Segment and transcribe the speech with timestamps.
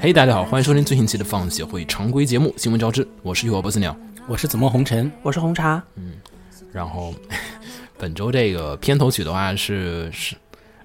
[0.00, 5.80] 嘿，大家好，欢迎收听最新期的放协会常规节目《新闻招之》，我是浴火波斯鸟，我是紫梦红尘，我是红茶。
[5.94, 6.14] 嗯，
[6.72, 7.14] 然后
[7.96, 10.34] 本周这个片头曲的话是是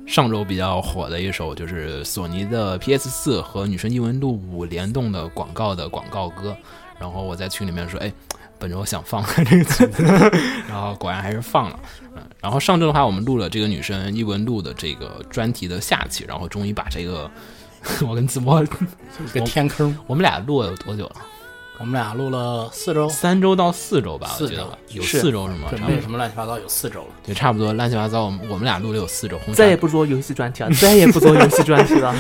[0.06, 6.56] 上周比较火的一首，就是索尼的 PS 四和女神异闻录五联动的广告的广告歌。
[7.00, 8.14] 然后我在群里面说，哎。
[8.60, 10.04] 本周想放这个曲子，
[10.68, 11.80] 然后果然还是放了。
[12.16, 17.30] 嗯，然后上周的话，我们录了这个女生异闻录的这个专题的下期，然后终于把这个
[18.08, 18.64] 我跟子墨
[19.34, 21.16] 个天坑，我们俩录了有多久了？
[21.80, 25.68] 我们俩录了四周，三周到四周吧，我觉得有四周是吗？
[25.70, 28.26] 准备什么乱七八糟有四周了，对，差不多乱七八糟。
[28.26, 32.16] 我们我们俩录了有四周，再也不做游戏专题了，再也不做游戏专题了。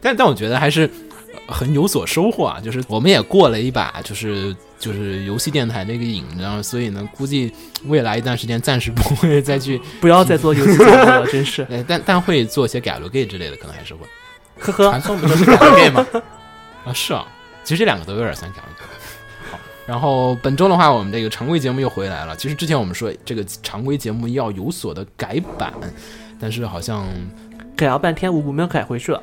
[0.00, 0.90] 但但我觉得还是。
[1.48, 2.58] 很有所收获啊！
[2.60, 7.52] 就是我们也过了一把，就是就是游戏电台那个瘾，然后所以呢，估计
[7.84, 11.66] 未来一段时间暂时不会再去， 不要再做游戏节目了，真是。
[11.88, 14.00] 但但会做一些改 gay 之类的，可能还是会。
[14.58, 16.06] 呵呵，传送不就是改 log 吗？
[16.84, 17.26] 啊，是啊，
[17.64, 19.50] 其实这两个都有点像改 log。
[19.50, 22.36] 好，然后本周的话，我们这个常规节目又回来了。
[22.36, 25.72] 其实之前我们说这个常规节目要有所的改版，
[26.40, 27.06] 但是好像
[27.76, 29.22] 改了半天，我没有改回去了。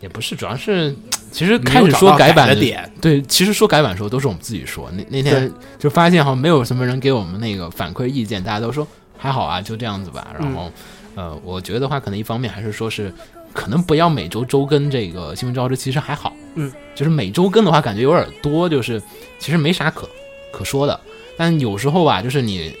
[0.00, 0.94] 也不是，主要是
[1.36, 4.90] 其实开始说改版的点，对，其实说改版的时候都是我们自己说。
[4.92, 8.88] 那那天就发现好像没有什么人给我们那个反馈意见，大家都说
[9.18, 10.28] 还好啊，就这样子吧。
[10.38, 10.72] 然后，
[11.14, 13.12] 呃，我觉得的话，可能一方面还是说是
[13.52, 16.32] 可能不要每周周更这个新闻招之，其实还好。
[16.54, 18.98] 嗯，就是每周更的话，感觉有点多，就是
[19.38, 20.08] 其实没啥可
[20.50, 20.98] 可说的。
[21.36, 22.74] 但有时候吧，就是你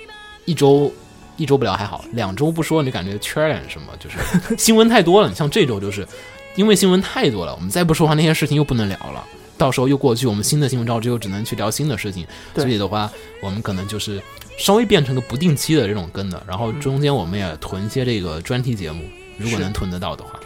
[0.46, 0.90] 一周
[1.36, 4.16] 一周不聊还好，两周不说，你感觉缺点什么，就是
[4.56, 5.28] 新闻太多了。
[5.28, 6.08] 你像这周就是。
[6.56, 9.24] 因为新闻太多了，我们再不说话，那些事情又不能聊了。
[9.58, 12.26] 到时候又过去，我们新的新闻招之又只能去聊新的事情。
[12.54, 14.20] 所以的话，我们可能就是
[14.58, 16.42] 稍微变成个不定期的这种更的。
[16.46, 19.02] 然后中间我们也囤一些这个专题节目，
[19.38, 20.38] 如果能囤得到的话。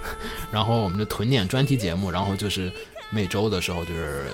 [0.52, 2.70] 然后我们就囤点专题节目，然后就是
[3.10, 4.26] 每周的时候，就是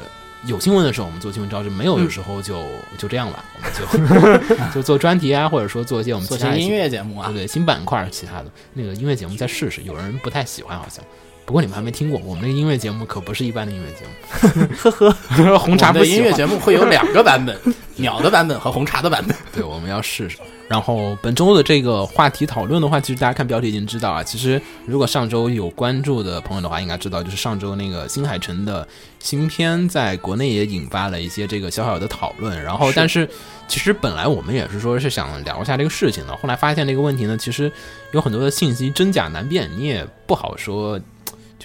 [0.45, 2.63] 有新闻的时候我们做新闻招致，没有的时候就
[2.99, 9.83] 就这样吧，我们就 就做专题啊，或者说做一些我们其他音乐节目啊，对对，新板块其他的那个音乐节目再试试。
[9.85, 11.03] 有人不太喜欢，好像。
[11.47, 14.67] 不过你们还没听过，我们那个音乐节目可不是一般的音乐节目。
[14.77, 15.13] 呵呵，
[15.57, 17.57] 红茶的音乐节目会有两个版本，
[17.95, 19.35] 鸟的版本和红茶的版本。
[19.55, 20.39] 对，我们要试试。
[20.67, 24.25] 然后本周的这个话题讨论的话，其实大家看标题已经知道啊。
[24.25, 28.87] 其实如果上周有关注的朋友的话，应该知道，就是上周那个新海诚的
[29.21, 32.61] 新片在国内也引发了一些这个小小的讨论。
[32.61, 33.31] 然后，但是
[33.69, 37.71] 其实本来我们也是说是想聊一下这个事情的，后来发现这个问题呢，其实
[38.11, 41.01] 有很多的信息真假难辨，你也不好说。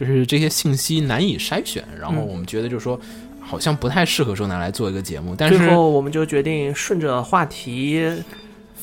[0.02, 3.00] 就是这些信息难以筛选，然后我们觉得就是说，
[3.40, 5.36] 好像不太适合说拿来做一个节目。
[5.38, 8.02] 但是最后我们就决定顺着话题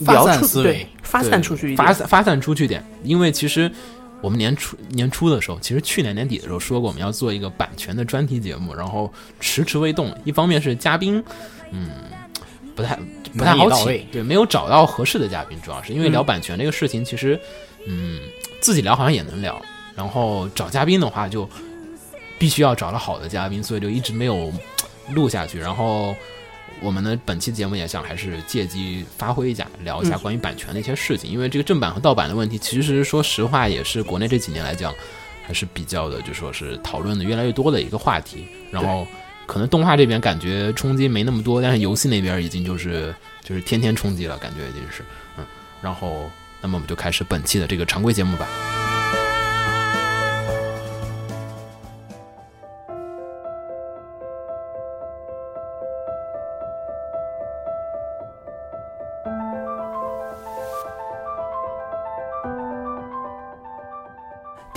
[0.05, 2.81] 发散思维，发散出去一点，发散发散出去点。
[3.03, 3.69] 因为其实
[4.21, 10.17] 我们年初年初的时候，其实去年年底的时候说过我们要做一个版权的专题节目，然后迟迟未动。
[10.25, 11.21] 一方面是嘉宾，
[11.73, 11.91] 嗯，
[12.77, 12.97] 不太
[13.37, 17.37] 不太好请，对，没有找到合适的嘉宾，主要是因为聊版权这个事情，其实
[17.89, 18.21] 嗯，
[18.61, 19.61] 自己聊好像也能聊。
[19.99, 21.49] 然后找嘉宾的话，就
[22.39, 24.53] 必须要找到好的嘉宾，所以就一直没有
[25.11, 25.59] 录下去。
[25.59, 26.15] 然后
[26.81, 31.29] 我们的本期节目也想还是借机发挥一下，聊一下关于版权的一些事情。
[31.29, 34.95] 因为这个正版和盗版的问题，其实说实话也是国内这几年来讲
[35.45, 38.47] 还是比较的，就说是讨论的越来越多的一个话题。
[38.71, 39.05] 然后
[39.47, 43.13] 可能动画这边感觉冲击没那么多，但是游戏那边已经就是
[43.43, 45.03] 就是天天冲击了，感觉已经是
[45.39, 45.45] 嗯。
[45.83, 46.31] 然后
[46.61, 48.47] 那么我们就开始本期的这个常规节目吧。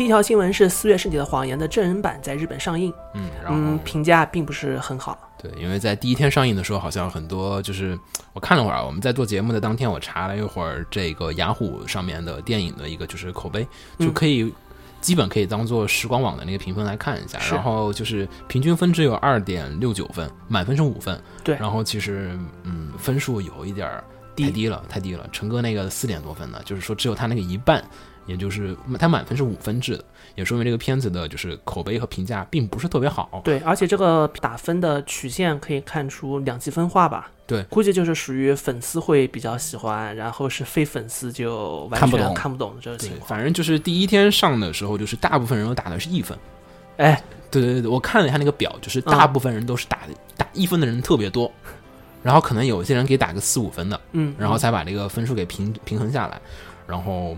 [0.01, 5.15] 第一条新闻是四月圣体的谎言的真人版在日本上映，嗯，嗯，评价并不是很好。
[5.37, 7.95] 对，因为在第一天上映的时候，好像很多就是
[8.33, 13.67] 我看了会儿，我们在做节目的当天，我查了一会儿这个雅虎上面的电影的一个就是口碑，
[13.99, 14.51] 就可以
[15.01, 17.37] 基本可以当做时光网的那个评分来看一下。
[17.51, 21.21] 然后就是平均分只有二点六九分，满分是五分。
[21.43, 24.03] 对然后其实嗯，分数有一点儿
[24.35, 25.29] 太低低了，太低了。
[25.31, 27.83] 陈哥那个四点多分呢，就是说只有他那个一半，
[28.25, 30.03] 也就是它满分是五分制的，
[30.35, 33.41] 也说明这个片子的就是口碑和评价并不是特别好。
[33.43, 37.29] 对，而且这个打分的曲线可以看出两极分化吧？
[37.47, 43.27] 对估计就是属于粉丝会比较喜欢，然后是非粉丝就完全看不懂看不懂的这个情，况。
[43.27, 46.37] 反正就是第一天上的时候，就是大部分人都打的是一分。
[46.97, 51.51] 哎，对对对，我看了一下那个表，就是大部分人都是打的、打一分的人特别多，
[52.23, 56.39] 然后可能有些人给打个四五分的，嗯，然后才把这个分数给平平衡下来，
[56.87, 57.35] 然后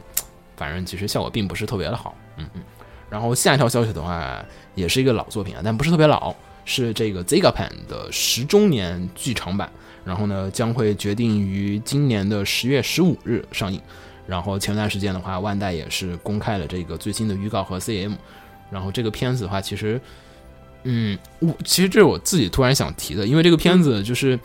[0.63, 2.61] 反正其实效果并不是特别的好，嗯嗯。
[3.09, 4.41] 然后下一条消息的话，
[4.75, 6.33] 也是一个老作品啊，但不是特别老，
[6.63, 9.69] 是这个 Zigapan 的十周年剧场版，
[10.05, 13.81] 然后呢将会决定于今年的十月十五日上映。
[14.25, 18.15] 然后前段时间的话，万代也是公开了这个最新的预告和 CM。
[18.71, 19.99] 然后这个片子的话，其实，
[20.83, 24.39] 嗯，我其实这是我自己突然想提的，因为这个片子就是。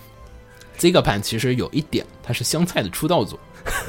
[0.78, 3.36] Zigapan 其实有一点，它是香菜的出道作。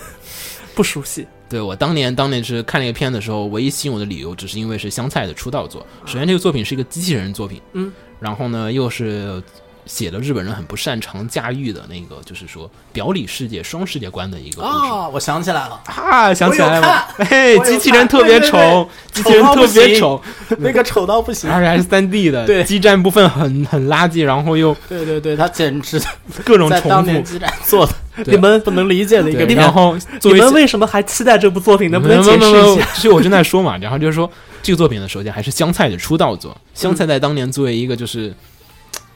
[0.73, 1.27] 不熟悉。
[1.49, 5.85] 对我当年当年是看那个片的时候，唯一吸引我的理由，只是因为是香菜的出道作。
[6.05, 9.41] 首先，这个作品是一个机器人作品，嗯，然后呢，又是
[9.89, 14.73] 写了日本人很不擅长驾驭的那个，就是说表里世界双世界观的一个故事。
[14.85, 20.21] 啊，我想起来了，啊，想起来了，我嘿，机器人特别丑，机器人特别丑，
[20.59, 21.51] 那个丑到不行。
[21.51, 25.99] 而且还是三 D 的，对基站部分很很垃圾，然后又对对对，他简直
[26.45, 27.93] 各种重复，基站做的
[28.27, 31.89] 你们不能理解的一个然后你们为什么还期待这部作品？
[31.89, 32.85] 能不能没解释一下？
[32.93, 34.29] 所以我正在说嘛，然后就是说
[34.61, 36.55] 这个作品呢，首先还是香菜的出道作。
[36.75, 38.31] 香菜在当年作为一个就是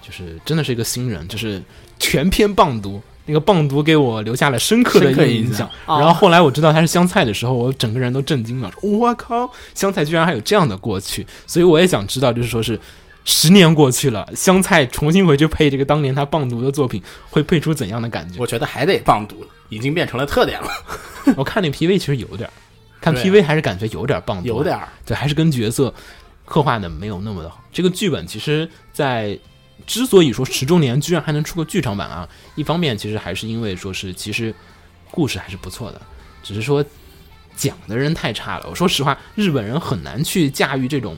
[0.05, 1.59] 就是真的是一个新人，就是
[1.97, 11.25] 全篇棒读，那个棒读给我留下了深刻的印象然后后来我知道他是香菜的时候，我整个人都震惊了，说我靠，香菜居然还有这样的过去。
[11.47, 12.79] 所以我也想知道，就是说是。
[13.25, 18.37] 十年过去了，香菜重新回去配这个当年他棒读的作品，会配出怎样的感觉？
[18.37, 20.67] 我觉得还得棒读了，已经变成了特点了，
[21.37, 22.51] 我看那 PV 其实有点儿，
[22.99, 24.89] 看 PV 还是感觉有点儿棒读，有点儿。
[25.05, 25.93] 对，还是跟角色
[26.43, 27.63] 刻画的没有那么的好。
[27.71, 29.39] 这个剧本其实，在
[29.85, 34.53] 之所以说十周年居然还能出个剧场版啊，一方面其实还是因为说是其实
[35.11, 36.01] 故事还是不错的，
[36.41, 36.83] 只是说
[37.55, 38.67] 讲的人太差了。
[38.69, 41.15] 我说实话，日本人很难去驾驭这种，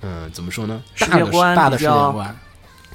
[0.00, 0.82] 嗯、怎么说呢？
[0.98, 2.36] 大的大的世界观，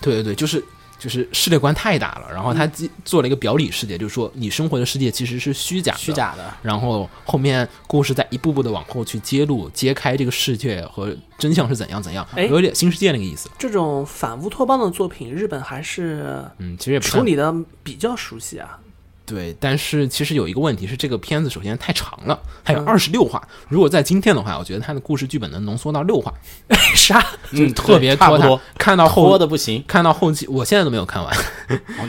[0.01, 0.63] 对对对，就是
[0.99, 2.65] 就是世界观太大了，然后他
[3.05, 13.49] 做了一个表里世界，就是说你生活的世界其实是虚假的，虚假的，然后后面故事在一步步的往后去揭露、揭开这个世界和真相是怎样怎样，哎有点新世界那个意思。
[13.57, 17.53] 这种反乌托邦的作品，日本还是嗯，其实也处理的
[17.83, 18.79] 比较熟悉啊。
[19.27, 23.45] 对，但是其实有一个问题是，这个片子首先太长了，还有嗯二十六话。
[23.67, 26.33] 如果在今天的话，我觉得它的故事剧本能浓缩到六话，
[26.95, 27.19] 啥？
[27.51, 28.59] 就嗯特别拖。
[28.77, 29.83] 看到拖后，的不行。
[29.85, 31.37] 看到后期，我现在都没有看完，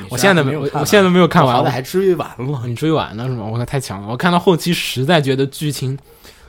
[0.09, 1.57] 我现在都没有，我现在都没有看完。
[1.57, 2.63] 我好歹我还追完了。
[2.67, 3.45] 你追完了是吗？
[3.45, 4.07] 我靠，太强了！
[4.09, 5.99] 我看到后期实在觉得剧情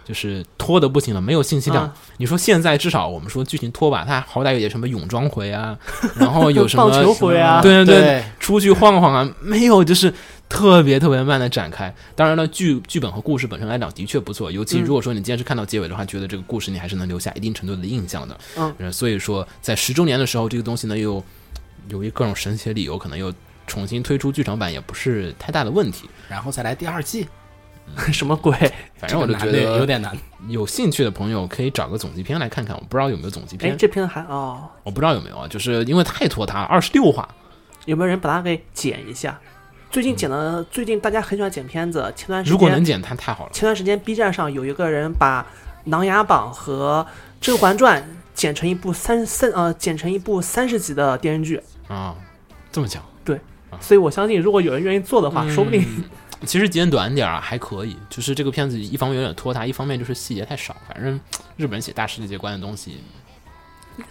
[0.08, 1.86] 就是拖的不行了，没有信息量。
[1.86, 5.76] 啊你说现在至少我们说剧情拖吧，它好歹有点什么泳装回啊，
[6.18, 10.14] 然后有 什么棒球回啊对对对，出去晃晃啊，没有，就是
[10.50, 11.94] 特别特别慢的展开。
[12.16, 18.38] 当然了，剧剧本和故事本身来讲的确不错，尤其嗯如果说你今天是看到结尾的话，觉得这个故事你还是能留下一定程度的印象的。
[18.58, 21.24] 嗯呃，所以说在十周年的时候，这个东西呢又
[21.90, 23.32] 由于各种神奇的理由，可能又
[23.68, 26.10] 重新推出剧场版，也不是太大的问题。
[26.28, 27.28] 然后再来第二季，
[28.12, 28.52] 什么鬼？
[28.98, 30.18] 反正我就觉这个难的有点难。
[30.48, 37.28] 有兴趣的朋友可以找个总集篇来看看，我不知道有没有总集哎，篇，这片还哦，我不知道有没有啊，就是因为太拖沓，二十六话。
[37.86, 39.40] 有没有人把它给剪一下？
[39.92, 42.14] 最近剪的，最近大家很喜欢剪片子。
[42.16, 43.52] 前段时间，如果能剪，它太好了。
[43.52, 45.42] 前段时间 B 站上有一个人把
[45.90, 47.06] 《琅琊榜》和
[47.42, 48.00] 《甄嬛传》
[48.36, 52.16] 剪成一部三三呃剪成一部三十集的电视剧，啊，
[52.72, 53.40] 这么讲对，
[53.82, 56.04] 所以我相信，如果有人愿意做的话，说不定嗯
[56.46, 60.76] 其实剪短点儿啊还可以，就是这个片子一方面有点拖沓，一方面就是细节太少。
[60.88, 61.20] 反正
[61.58, 62.98] 日本人写大世界观的东西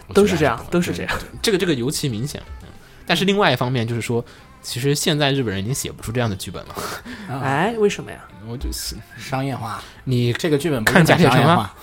[0.07, 1.17] 我都是这样都是这样。
[1.41, 2.41] 这个这个尤其明显。
[2.63, 2.67] 嗯
[3.07, 4.23] 但是另外一方面就是说，
[4.61, 6.75] 其实现在日本人已经写不出这样的剧本了。
[7.29, 8.19] 啊，哎，为什么呀？
[8.47, 11.75] 我就是商业化，你这个剧本不看贾很铁城啊商业化，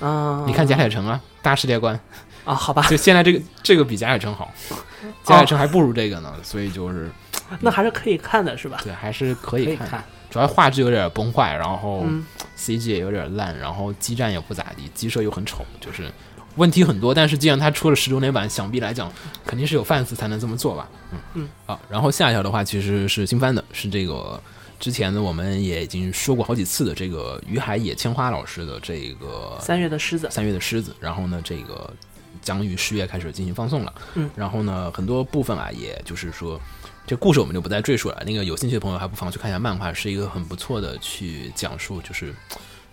[0.00, 1.98] 嗯，你看贾铁城啊，大世界观，
[2.44, 4.52] 啊，好吧， 就现在这个这个比贾铁城好，
[5.24, 7.10] 贾铁城还不如这个呢，所以就是
[7.60, 8.80] 那还是可以看的，是吧？
[8.82, 10.02] 对还是可以看。
[10.28, 12.26] 主要画质有点崩坏，然后嗯
[12.58, 16.10] ，CG 也有点烂，然后基站也不咋地，机设又很丑，就是
[16.56, 17.14] 问题很多。
[17.14, 19.10] 但是既然他出了十周年版，想必来讲
[19.46, 20.88] 肯定是有 fans 才能这么做吧。
[21.12, 24.40] 嗯嗯，好，然后下一条的话其实是新番的，是这个
[24.78, 31.90] 之前呢，我们也已经说过好几次的这个于海野千花老师的这个三月的狮子，三月的狮子，然后呢，这个
[32.42, 33.94] 将于十月开始进行放送了。
[34.14, 36.60] 嗯，然后呢，很多部分啊，也就是说，
[37.06, 38.22] 这故事我们就不再赘述了。
[38.26, 42.34] 那个有兴趣的朋友还不妨去看一下漫画，是一个很不错的去讲述，就是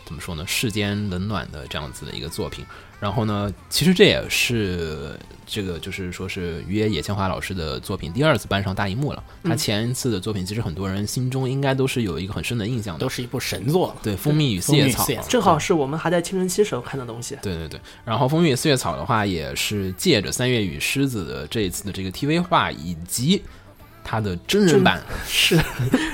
[0.05, 2.65] 怎么说呢，世间冷暖的这样子的一个作品。
[3.03, 9.21] 然后呢，其实这也是这个就是说是于野野千华老师的作品第二次搬上大荧幕了。
[9.43, 13.93] 他嗯前一次的作品，其实很多人心中应该都是有一个很深的印象的都，是一部神作。
[14.01, 17.37] 对《蜂蜜与四叶草》与四叶草正好是我们还在青春期时候看的东西。
[17.41, 23.43] 对对对，然后《蜂蜜与四叶草》的话，也是借着三月与狮子的这一次的这个 TV 化以及
[24.01, 25.59] 它的真人版，是，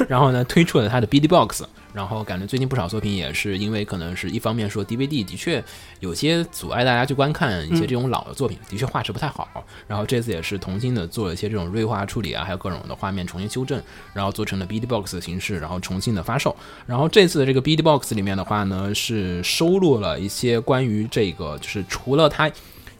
[0.10, 1.62] 然后呢推出了它的 BD Box。
[1.93, 5.63] 然后感觉最近不少作品也是因为可能是一方面说 DVD 的确
[6.00, 9.48] 有些阻碍大家去观看一些这种老的作品，的确画质不太好。
[9.88, 13.81] 然后这次也是重新的做了一些这种锐化处理啊，还有各种的画面重新修正，
[14.13, 16.55] 然后做成了 BD Box 的形式，然后重新的发售。
[16.86, 22.51] 然后这次的这个 BD Box 里面的话呢，是收录了一些关于这个，就是除了它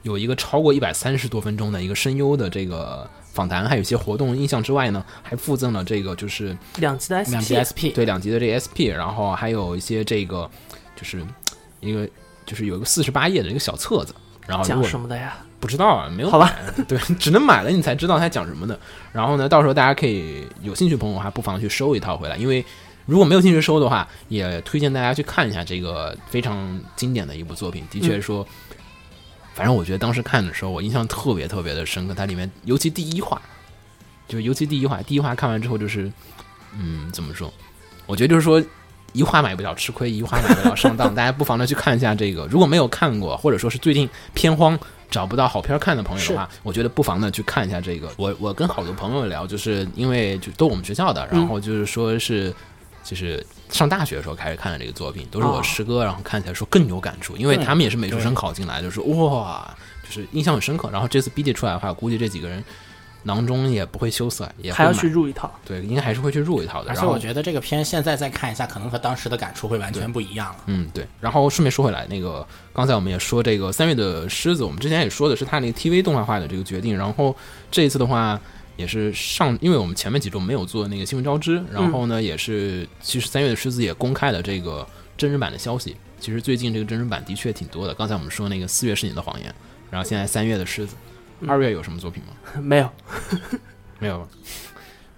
[0.01, 7.24] 有一个超过一百三十多分钟的一个声优的这个访谈，还有一些活动印象之外呢，还附赠了这个就是两集的
[7.63, 10.50] SP，对两集的这个 SP，然后还有一些这个
[10.93, 11.25] 就是
[11.79, 12.05] 一个
[12.46, 14.13] 就是有一个四十八页的一个小册子，
[14.46, 15.38] 然后讲什么的呀？
[15.62, 18.77] 不知道啊，没有好吧买， 对，只能买了你才知道它讲什么的。
[19.13, 22.65] 然后呢，到时候大家可以有兴趣的朋友还不妨去收一套回来，因为
[23.05, 27.86] 如果没有兴趣收的话，也推荐大家去看一下这个非常经典的一部作品。
[27.89, 28.46] 的确说，
[29.59, 32.13] 反正我觉得当时看的时候，我印象特别特别的深刻。
[32.13, 33.41] 它里面尤其第一话，
[34.27, 36.09] 就尤其第一话，第一话看完之后就是，
[36.77, 37.53] 嗯，怎么说？
[38.05, 38.63] 我觉得就是说。
[39.11, 41.15] 一话买不了吃亏，一话买不了上当。
[41.15, 44.77] 大家不妨的去看一下这个，如果没有看过，或者说是最近偏荒
[45.09, 48.13] 找不到好片儿看的朋友的话，我觉得不妨呢去看一下这个。
[48.17, 52.53] 我我跟好多朋友聊，就是因为就都我们学校的，然后就是说是
[53.09, 59.75] 就是上大学的时候开始看的这个作品，都是我哦师哥，然后看起来说更有感触，因为他们也是美术生考进来，就是哇，
[60.05, 60.91] 就是印象很深刻。
[60.91, 62.63] 然后这次 BD 出来的话，估计这几个人
[63.23, 65.51] 囊中也不会羞涩，也还要去入一套。
[65.65, 66.91] 对，应该还是会去入一套的。
[66.91, 70.59] 而且我觉得这个片现在再看一下，可能和当时的感触会完全不一样了。
[70.67, 71.03] 嗯，对。
[71.19, 76.95] 然后顺便说回来，那个刚才我们也说这个三月的狮子，我们之前也说的是他那个 TV 动画化的这个决定。
[76.95, 77.35] 然后
[77.71, 78.39] 这一次的话，
[78.79, 85.98] 也是上，因为我们前面几周没有做那个新闻招知，然后呢，也是其实三月的狮子也公开了这个真人版的消息。
[86.17, 87.93] 其实最近这个真人版的确挺多的。
[87.93, 89.53] 刚才我们说那个四月是你的谎言，
[89.91, 90.95] 然后现在三月的狮子，
[91.45, 92.33] 二月有什么作品吗？
[92.63, 92.89] 没有，
[94.00, 94.27] 没有吧。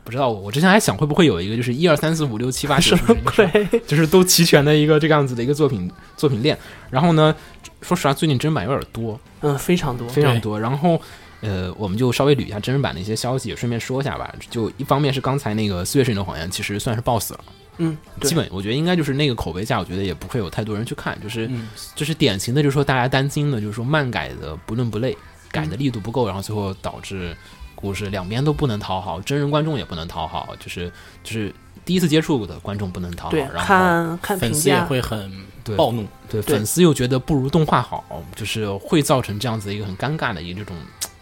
[0.03, 3.81] 不知道，我之前还想会不会有一个就是一二三四五六七八九什么十鬼？
[3.85, 6.57] 就是都齐全的一个这个样子的一个作品作品链。
[6.89, 7.35] 然后呢，
[7.83, 10.09] 说实话，最近真人版有点多，嗯，非常多。
[10.09, 10.59] 非常多。
[10.59, 10.99] 然后，
[11.41, 14.33] 呃，我们就稍微捋一下真人版的一些消息，也顺便说一下吧。
[14.49, 17.43] 就一方面是刚才那个《四月是你的谎言》，其实算是爆死了，
[17.77, 25.17] 嗯，基本我觉得应该就是那个口碑下，我觉得也不会有太多人去看，就是嗯，就是典型的，就是说大家担心的，就是说漫改的不伦不类，
[25.51, 27.35] 改的力度不够，然后最后导致
[27.73, 30.91] 故事两边都不能讨好，真人观众也不能讨好，就是
[31.23, 31.51] 就是
[31.83, 35.31] 第一次接触的观众不能讨好，对，然后看看评粉丝也价，会很
[35.63, 35.75] 对。
[35.75, 36.03] 暴怒。
[36.29, 36.41] 对。
[36.41, 40.77] 对粉丝又觉得不如动画好，就是会造成这样子一个很尴尬的一个这种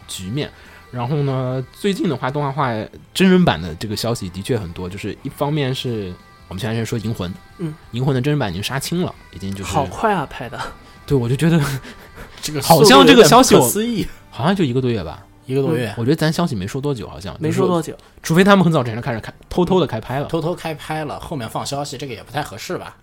[0.09, 0.51] 局面。
[0.91, 2.73] 然后呢，最近的话，动画化
[3.13, 6.11] 真人版的这个消息的确很多，就是一方面是
[6.47, 10.59] 我们前段时间说《银魂》，嗯，《银魂》的真人版已经杀青了，已经就是好快啊，拍的。
[11.05, 11.61] 对我就觉得
[12.41, 22.97] 这个好像这个消息我不可思议，好像就一个多月吧，一个多月我觉得咱消息没说多久，好像没说多久，除非他们很早之前就开始开偷偷的开拍了，偷偷开拍了，后面放消息，这个也不太合适吧？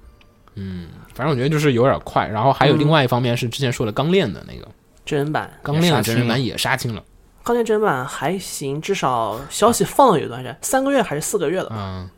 [0.56, 2.26] 嗯反正我觉得就是有点快。
[2.26, 4.66] 然后还有嗯另外一方面是之前说的钢炼的那个
[5.06, 7.02] 真人版，钢炼真人版也杀青了，
[7.44, 12.10] 钢炼真人版还行，至少消息放了有一段时间，三个月还是四个月了，嗯，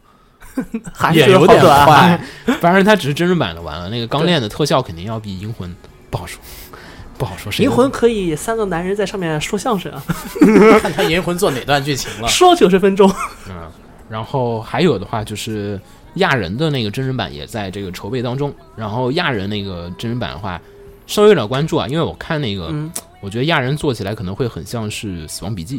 [0.92, 1.60] 还是有点。
[1.60, 2.18] 快。
[2.60, 5.72] 反正它只是真人版的完了，那个钢炼的特效肯定要比银魂
[6.10, 6.40] 不好说，
[7.18, 7.52] 不好说。
[7.52, 10.02] 谁银魂可以三个男人在上面说相声啊，
[10.80, 12.26] 看他银魂做哪段剧情了？
[12.26, 13.12] 说九十分钟。
[13.50, 13.70] 嗯，
[14.08, 15.78] 然后还有的话就是
[16.14, 20.58] 亚人的那个真人版也在这个筹备当中，然后亚人那个真人版的话
[21.08, 22.88] 稍微有点关注啊，因为我看那个，嗯
[23.20, 25.78] 我觉得亚人做起来可能会很像是《死亡笔记》，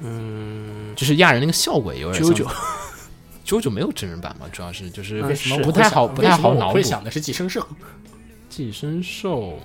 [0.00, 2.50] 嗯，就是亚人那个效果也有点像九九。
[3.44, 6.74] 九九没有真人版嘛，主要是就是嗯为什么不太好不太好脑补。
[6.76, 7.62] 会想的是寄生兽
[8.48, 9.58] 寄生兽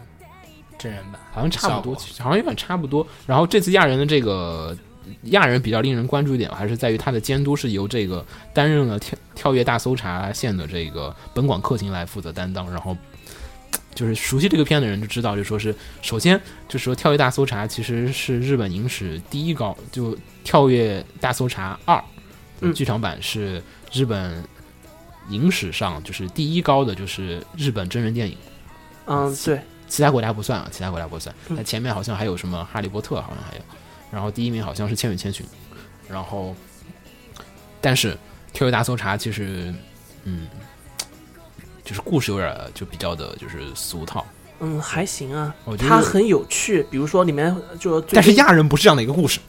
[0.77, 3.07] 真人版，好像差不多，好像有点差不多。
[3.25, 4.77] 然后这次亚人的这个
[5.25, 12.69] 亚人比较令人关注一点，还是在于他的监督是由这个担任了跳跳跃大搜查线的这个本广克勤来负责担当。
[12.69, 12.97] 然后
[13.95, 22.01] 就是熟悉这个片的人就知道，就说是首先就是说跳跃大搜查其实是日本影史第一高，就跳跃大搜查二，
[22.61, 24.43] 嗯剧场版是日本
[25.29, 28.37] 影史上就是第一高的就是日本真人电影，
[29.05, 31.35] 嗯，对，其他国家不算啊，其他国家不算。
[31.49, 33.63] 嗯那前面好像还有什么《哈利波特》，好像还有，
[34.11, 35.45] 然后第一名好像是《千与千寻》，
[36.07, 36.55] 然后，
[37.81, 38.13] 但是
[38.53, 39.73] 《跳跃大搜查》其实，
[40.23, 40.47] 嗯，
[41.89, 44.23] 就是故事有点就比较的就是俗套，
[44.59, 46.85] 嗯，还行啊我，觉得它很有趣。
[46.91, 49.39] 比如说里面就但是亚人不是这样的一个故事，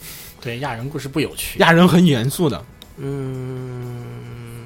[0.40, 2.64] 对亚人故事不有趣，亚人很严肃的，
[2.96, 4.64] 嗯，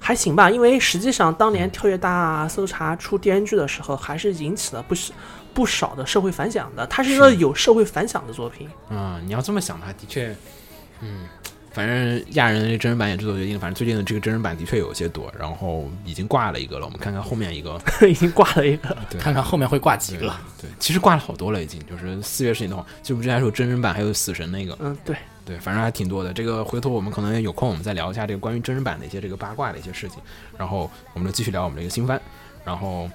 [0.00, 5.14] 还行吧，因为实际上当年《跳跃大搜查》出电视剧的时候，还是引起了不少
[5.54, 6.84] 不少的社会反响的。
[6.88, 8.68] 它是一个有社会反响的作品。
[8.90, 10.34] 嗯，你要这么想的话，的确，
[11.00, 11.28] 嗯，
[11.72, 20.34] 反正亚人的真人版也制作决定，反正最近的这个真人版的确有些多，然后已经挂了一个了，我们看看后面一个， 已经挂了一个，对看看后面会挂几个。
[20.60, 26.32] 对，其实挂了好多了，已经就是四月事情的话，就我们之前说真人版还有死神那个，嗯，对，对，反正还挺多的。
[26.32, 30.18] 这个回头我们可能有空我们再聊一下这个关于真人版的一些这个八卦的一些事情，
[30.58, 32.20] 然后我们就继续聊我们这个新番，
[32.64, 33.08] 然后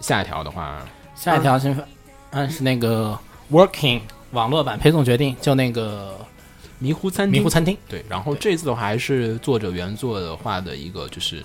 [0.00, 0.82] 下一条的话，
[1.14, 1.84] 下一条新番，
[2.30, 3.18] 嗯，是那个
[3.50, 4.02] Working
[4.32, 6.14] 网络版配送决定，就那个
[6.84, 11.42] 迷糊餐厅迷糊，餐厅，对，然后这次的话还是作者原作的画的一个就是。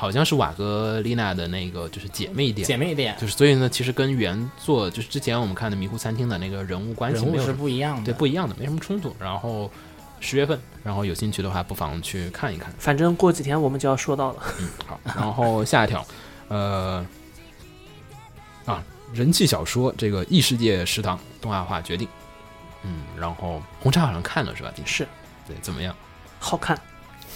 [0.00, 8.04] 好像是瓦格丽娜的那个就是姐妹店，姐妹店，就是所以呢，其实跟原作就是之前我们看的《迷糊餐厅》的那个人物关系是不一样的。
[8.04, 9.12] 对不一样的，没什么冲突。
[9.18, 9.68] 然后
[10.20, 12.72] 十月份，然后有兴趣的话不妨去看一看。
[12.78, 14.42] 反正过几天我们就要说到了。
[14.60, 15.00] 嗯，好。
[15.02, 16.06] 然后下一条，
[16.46, 17.04] 呃，
[18.66, 18.80] 啊，
[19.12, 22.06] 人气小说这个异世界食堂动画化决定，
[22.82, 24.70] 嗯，然后红茶好像看了是吧？
[24.76, 25.06] 你是
[25.46, 25.94] 对，怎么样
[26.38, 26.78] 好看，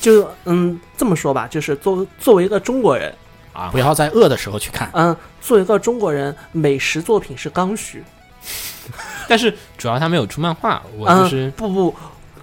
[0.01, 3.15] 就嗯这么说吧，就是作作为一个中国人，
[3.53, 3.79] 啊不？
[3.79, 4.91] 要在饿的时候去看。
[4.93, 8.03] 嗯，作为一个中国人，美食作品是刚需。
[9.29, 11.95] 但是主要他没有出漫画，我嗯，就是、不不，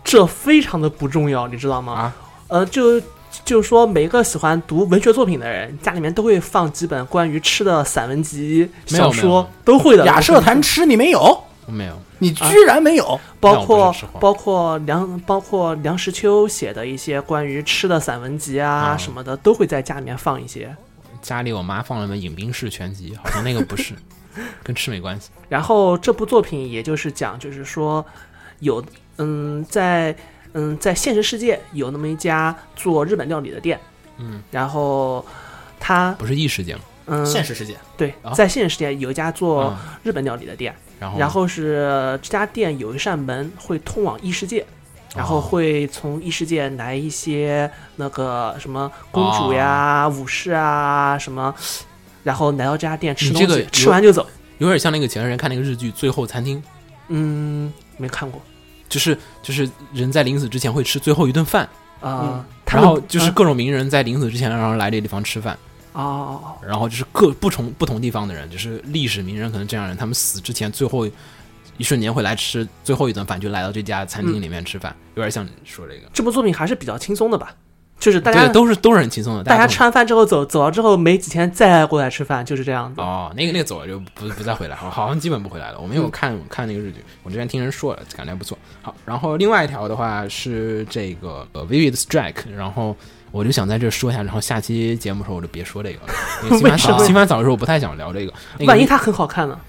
[0.03, 1.93] 这非常的不重要，你知道吗？
[1.93, 2.15] 啊，
[2.47, 2.99] 呃，就
[3.43, 10.05] 就是说，每一个喜欢读文学作品的人，家里面都会放几本关于吃的散文集、小说，都会的。
[10.05, 11.43] 雅舍谈吃你没有？
[11.65, 12.01] 我没有。
[12.19, 13.19] 你居然没有？
[13.39, 18.97] 包括包括梁包括梁实秋写的一些关于吃的散文集啊啊。
[18.97, 20.75] 什么的，都会在家里面放一些。
[21.21, 23.93] 家里我妈放了本《饮冰室全集》，好像那个不是，
[24.63, 25.29] 跟吃没关系。
[25.49, 28.05] 然后这部作品也就是讲，就是说
[28.59, 28.83] 有
[29.17, 30.15] 嗯，在
[30.53, 33.79] 嗯在现实世界有那么一家做日本料理的店，
[34.17, 35.25] 嗯，然后
[35.79, 36.81] 他不是异世界吗？
[37.07, 37.75] 嗯现实世界。
[37.97, 39.99] 对啊，在现实世界有一家做啊。
[40.03, 44.65] 日本料理的店，然后然后是这家店有一扇门会通往异世界。
[45.15, 45.41] 然后哦。
[45.41, 51.53] 会从异世界来一些那个什么公主呀、武士啊什么，
[52.23, 54.27] 然后来到这家店吃东西，这个吃完就走。
[54.59, 56.57] 有点像那个前段时间看那个日剧《最后餐厅》，
[57.07, 58.39] 嗯，没看过。
[58.87, 61.67] 就是就是人在临死之前会吃最后一顿饭，
[62.01, 62.45] 啊。
[62.65, 65.57] 他然后就是各种名人在临死之前然后来这个地方吃饭，
[65.99, 71.05] 哦，然后就是各不同不同地方的人，就是历史名人可能这样的人，他们死之前最后
[71.77, 76.01] 一瞬间会来吃最后一顿饭，就来到这家餐厅里面吃饭，有点像你说这个。
[76.13, 77.53] 这部作品还是比较轻松的吧？
[77.99, 83.01] 就是大家对，都是都是很轻松的，大家吃完饭之后走，走了之后没几天再过来吃饭，就是这样子。
[83.01, 85.79] 哦，那个那个走了就不不再回来，好好像基本不回来了。
[85.81, 88.57] 我没有看、看那个日剧，我之前听人说了，感觉还不错。
[88.81, 92.95] 好，然后另外一条的话是这个呃 Vivid Strike，然后
[93.31, 96.13] 我就想在这说一下，然后下期节目的时候我就别说这个了，
[96.43, 98.33] 因为新番早新番早的时候我不太想聊这个。
[98.57, 99.59] 那个万一它很好看呢？
[99.61, 99.65] 嗯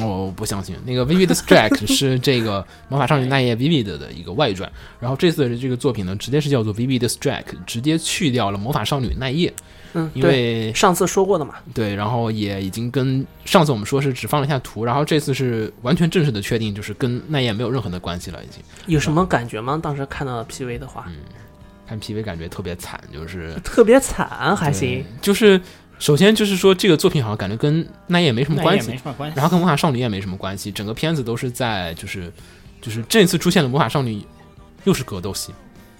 [0.00, 9.52] 我不相信，那个 Vivid Strike 是这个魔法少女奈叶 Vivid 的一个外传，然后这次的这个作品呢，直接是叫做 Vivid Strike，直接去掉了魔法少女奈叶，
[9.92, 11.56] 嗯，因对，为上次说过的嘛。
[11.72, 18.60] 对，然后也已经跟上次我们说是只放了一下图，然后这次是完全正式的确定，就是跟奈叶没有任何的关系了，已经。
[18.86, 19.78] 有什么感觉吗？
[19.80, 21.06] 当时看到 PV 的话，
[21.88, 25.04] 看 PV 感觉特别惨，就是 特别惨，还行。
[25.20, 25.60] 就是
[25.98, 29.36] 首先就是说这个作品好像感觉跟奈叶没什么关系那也没，什么关系。
[29.36, 32.32] 然后跟魔法少女也没什么关系，整个片子都是在就是
[32.80, 34.24] 就是这次出现的魔法少女
[34.84, 35.52] 又是格斗系，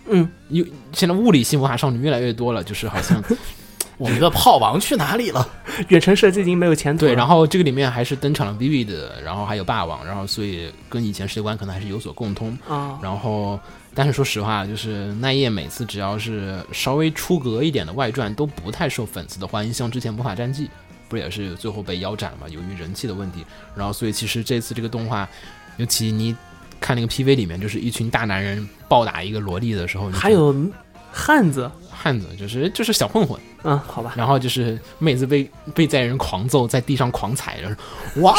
[0.08, 3.22] 嗯，又现在物理系魔法少女越来越多了，就是好像
[3.96, 5.48] 我们的炮王去哪里了？
[5.88, 7.06] 远程射击已经没有前途。
[7.06, 8.92] 对，然后这个里面还是登场了 Vivid，
[9.24, 12.58] 然后还有霸王，然后所以跟以前世界观可能还是有所共通。
[12.68, 13.58] 啊，然后，
[13.94, 19.72] 但是说实话，就是奈叶每次只要是稍微出格一点的外传，都不太受粉丝的欢迎。
[19.72, 20.66] 像之前《魔法战记》，
[21.08, 22.48] 不也是最后被腰斩了嘛？
[22.48, 23.46] 由于人气的问题。
[23.76, 25.28] 然后，所以其实这次这个动画，
[25.76, 26.34] 尤其你
[26.80, 30.54] 看那个 PV 里面，就是一群大男人暴打一个萝莉的时候，还有
[31.12, 38.34] 汉子，汉子，就是就是小混混，嗯，好吧，然后就是妹子被被在人狂揍，在地上狂踩，然 后哇，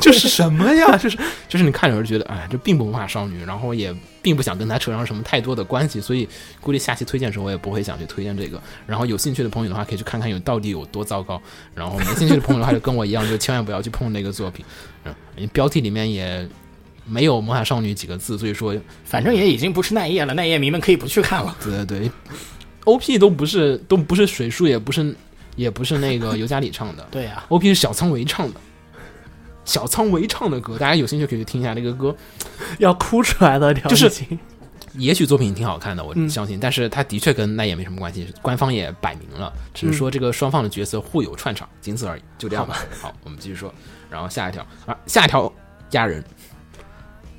[0.00, 0.96] 这是什么呀？
[0.98, 6.28] 就是就是你看着就觉得，哎，这并不魔法少女，然后也并不想跟她扯上什么太多的关系，所以
[6.60, 8.60] 估计下期推荐的时候我也不会想去推荐这个。
[8.86, 11.40] 然后有兴趣的朋友的话，可以去看看有到底有多糟糕。
[11.74, 14.64] 然后没兴趣的朋友的话，就跟我一样，就千万不要去碰那个作品。
[15.04, 15.14] 嗯，
[15.52, 16.46] 标题里面也
[17.06, 21.56] 没有魔法少女几个字，所以说反正也已经不是奈叶了，奈叶迷们可以不去看了。
[21.64, 22.10] 对对对
[22.92, 25.14] ，OP 都不是都不是水树，也不是
[25.56, 28.60] 也不是那个 尤加里唱的对呀、，OP 是小仓唯唱的。
[29.64, 32.14] 小仓唯唱的歌，大家有兴趣可以去听一下这个歌。
[32.78, 34.10] 要哭出来的，就是
[34.94, 36.28] 也许作品挺好看的，我嗯。
[36.28, 42.78] 相信，但是它的确跟那也没什么关系，官方也摆明了，只是说这个双方的角色互有串场，仅此而已，就这样吧。
[43.00, 43.72] 好，我们继续说，
[44.10, 45.52] 然后下一条啊，下一条
[45.92, 46.24] 亚人，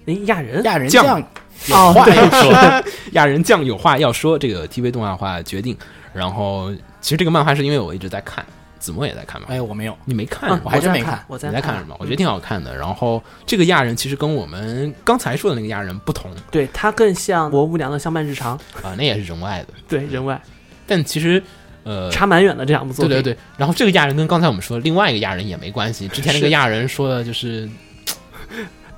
[0.06, 1.22] 诶，亚人，亚人酱
[1.66, 5.78] 酱哦，话要说，亚人酱有话要说，这个 TV 动画化决定。
[6.14, 8.46] 然后其实这个漫画是因为我一直在看，
[8.80, 10.60] 子墨也在看嘛，哎，我没有，你没看嗯？
[10.64, 11.96] 我还真没看我在你在看什么？
[12.00, 12.76] 我觉得挺好看的。
[12.76, 20.42] 然后这个亚人其实跟我们刚才说的那个亚人不同对他更像国无良的相伴日常，啊，那也是人外的，对人外
[20.86, 21.42] 但其实
[21.84, 23.10] 呃，差蛮远的这两部作品。
[23.10, 26.08] 对对对，然后这个亚人跟刚才我们说的另外一个亚人也没关系。
[26.10, 27.70] 之前那个亚人说的就是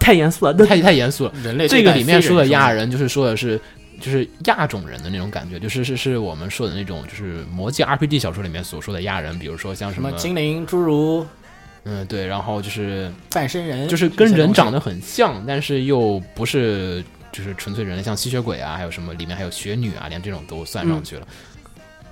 [0.03, 0.53] 太严肃了。
[0.57, 3.59] 那 太太严肃了，人类这个里面说的亚人人就是说的是
[4.01, 11.25] 就是亚种人的那种感觉，就是是是我们说的那种就是魔界 RPG 小说里面所说的亚人，比如说像什么什么精灵、侏儒、
[11.85, 21.27] 嗯对，然后就是半身人，就是跟人长得得很像，但是又不是就是纯粹人类，像吸血鬼啊，还有什么里面还有雪女啊，连这种都算上去了。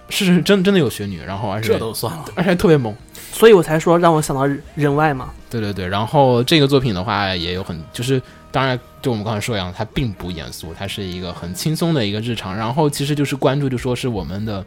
[0.09, 2.25] 是是真真的有雪女，然后而且这都算了。
[2.35, 2.93] 而且特别萌。
[3.31, 5.31] 所以我才说让我想到人外嘛。
[5.49, 12.55] 对对对，然后这个作品的话也有很就是，当然就我们刚才说一样，它并不严肃，它是一个很轻松的一个日常。
[12.55, 14.63] 然后其实就是关注，就说是我们的，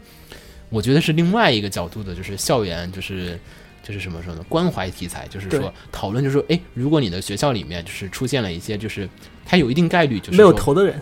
[0.69, 3.39] 我觉得是另外一个角度的，就是校园，就是
[3.83, 9.07] 就是什么说呢，关怀题材，就是说讨论，就是说，哎，如果你的学校里面就是出现了一些，就是
[9.45, 11.01] 它有一定概率就是没有头的人，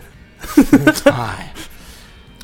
[1.12, 1.52] 哎，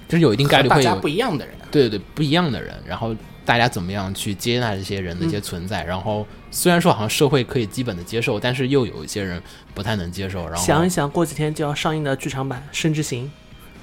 [0.08, 5.84] 就是有一定概率会有大家不一样的人，对对对，不一样的人，然后大家怎么样去接纳这些人的一些存在？
[5.84, 9.42] 然后虽然说好像社会可以基本的接受，但是又有一些人
[9.74, 10.46] 不太能接受。
[10.46, 13.24] 然后想一想，过几天就要上映的剧场版《生之行》，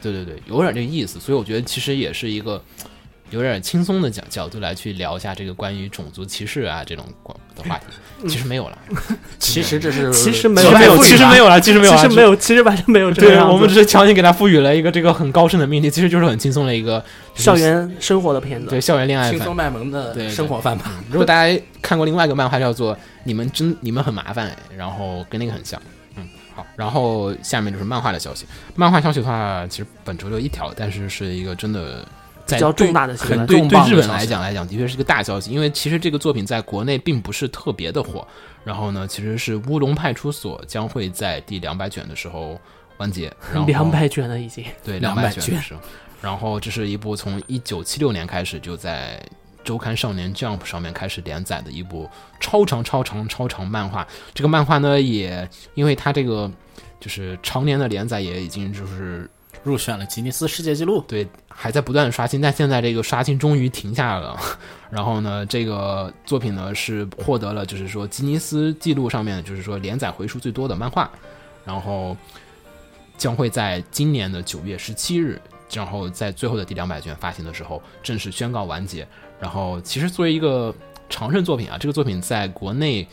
[0.02, 1.20] 对对对，有点这个意思。
[1.20, 2.63] 所以我觉得其实也是一个
[3.30, 7.06] 有点轻松的角角度来去聊一下这个关于种族歧视啊这种
[7.56, 7.86] 的话题。
[8.28, 8.78] 其实没有了，
[9.38, 13.44] 其实这是 其实没有其实没有，其实没有了，其实没有，其实没有，其实完全没有这个对。
[13.44, 17.00] 我们只是强行给他赋予了一个这个很高深的命题，其实就是很轻松的一个
[17.36, 18.82] 就是校园生活的片子对。
[18.82, 19.56] 校园恋爱番轻松。
[19.56, 20.92] 卖萌的对生活范吧。
[21.10, 25.80] 如果大家看过另外一个漫画叫做《你们真你们很麻烦》，然后跟那个很像。
[26.16, 28.46] 嗯，好，然后下面就是漫画的消息。
[28.76, 32.04] 漫画消息的话，其实本周就一条，但是是一个真的
[32.48, 35.52] 在比较重大的新闻很对重对日本来讲来讲，的确是个大消息。
[35.52, 38.26] 因为其实这个作品在国内并不是特别的火。
[38.64, 42.60] 然后呢，其实是《乌龙派出所》将会在第两百卷的时候
[42.98, 43.32] 完结。
[43.66, 45.80] 两百卷了已经，对，200两百卷卷的时候，
[46.22, 49.22] 然后这是一部从一九七六年开始就在
[49.64, 52.10] 周刊少年 Jump 上面开始连载的一部
[52.42, 54.06] 超长、超长、超长漫画。
[54.34, 56.52] 这个漫画呢，也因为它这个
[57.00, 59.30] 就是常年的连载，也已经就是
[59.68, 64.36] 入选了吉尼斯世界纪录，对还在不断刷新，但现在这个刷新终于停下了。
[64.90, 71.12] 然后呢，这个作品呢是获得了就是说吉尼斯纪录上面就是说连载回数最多的漫画，
[71.66, 72.16] 然后
[73.18, 75.40] 将会在今年的九月十七日，
[75.74, 79.06] 然后在最后的第两百卷发行的时候正式宣告完结。
[79.40, 80.74] 然后其实作为一个
[81.10, 83.08] 常胜作品啊，这个作品在国内。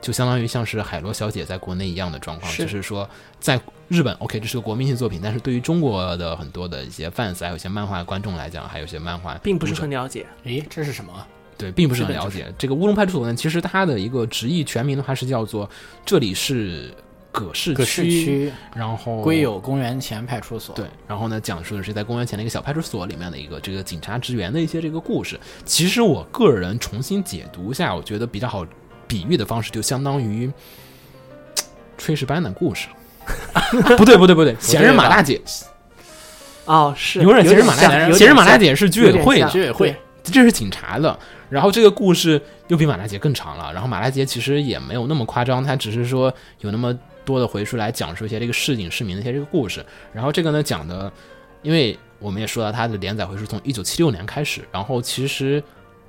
[0.00, 3.08] 就相当于像是海螺小姐在国内一样的状况，是就是说
[3.40, 10.26] 在日本，OK，这是个国民性作品，但是对于中国的很多的一些 fans，还有一些漫画观众来讲，还有一些漫画并不是很了解。
[10.44, 11.12] 诶，这是什么？
[11.58, 13.34] 对，并不是很了解这个乌龙派出所呢。
[13.34, 15.68] 其实它的一个直译全名的话是叫做
[16.04, 16.92] “这里是
[17.32, 20.74] 葛饰葛饰区然后归有公园前派出所。
[20.74, 25.40] 对，然后呢，讲述的是在公元前的一个小派出所里面的一个这个警察职员的一些这个故事。
[25.64, 28.66] 其实我个人重新解读一下，我觉得比较好
[29.06, 30.50] 比喻的方式，就相当于
[31.98, 32.88] 炊事班的故事。
[33.96, 35.40] 不对，不对，不对，闲人马大姐，
[36.64, 41.18] 哦，是有点闲人马大姐，闲人马大姐是居委会的居委会这是警察的。
[41.48, 43.72] 然后这个故事又比马大姐更长了。
[43.72, 49.84] 然后马大姐其实也没有那么夸张，她只是说有那么多的回数来讲述一些这个市井市民的一些这个故事。
[50.12, 51.10] 然后这个呢讲的，
[51.62, 55.62] 因为我们也说到它的连载回数从一九七六年开始，然后其实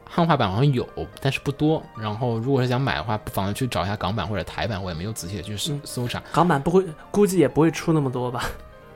[0.10, 0.88] 汉化版好像有，
[1.22, 1.84] 但是不多。
[2.00, 6.22] 然后如果是想买的话，不妨去找一下港版或者台版，我也没有仔细的去搜嗯搜查。
[6.32, 8.50] 港版不会，估计也不会出那么多吧？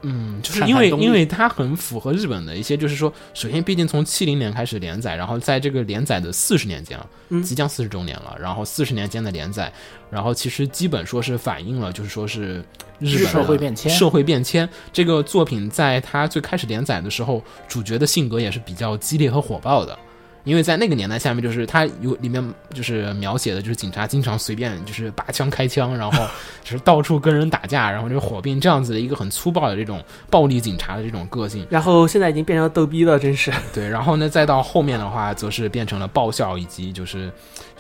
[0.04, 9.72] 嗯，就是因为因为它很符合日本的一些，就是说，首先毕竟从七零年开始连载，然后在这个连载的四十年间啊，嗯即将四十周年了，然后四十年间的连载，
[10.10, 12.66] 然后其实基本说是反映了，就是说是
[12.98, 19.96] 日本社会变迁社会变迁这个作品在它最开始连载的时候，主角的性格也是比较激烈和火爆的。
[20.44, 26.26] 因为在那个年代下面，就是它有里面就是描写的，就是警察经常随便就是拔枪开枪，然后
[26.64, 31.66] 就是到处跟人打架，然后就是火并这样子的一个很粗暴的这种暴力警察的这种个性。
[31.70, 33.52] 然后现在已经变成逗逼了，真是。
[33.74, 37.32] 对，然后呢，再到后面的话，则是变成了爆笑以及就是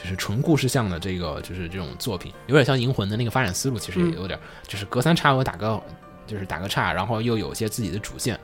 [0.01, 5.81] 就是纯故事向的这个就是这种作品，有点像《银魂》的那个发展思路，其实也有点、就是隔三差五打个
[6.27, 8.39] 就是打个岔，然后又有一些自己的主线。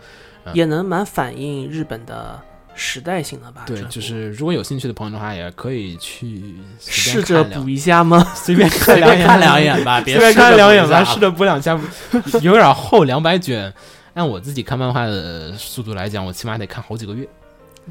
[0.53, 2.39] 也能蛮反映日本的
[2.77, 3.63] 时代性的吧？
[3.65, 8.25] 对就是如果有兴趣的朋友的话，也可以去试着补一下吗？
[8.35, 11.79] 随便看两眼，看两眼吧，别随便看两眼吧， 试试着补两下，
[12.41, 13.73] 有点厚，两百卷。
[14.13, 17.27] 按我自己看漫画的速度来讲，我起码得看好几个月。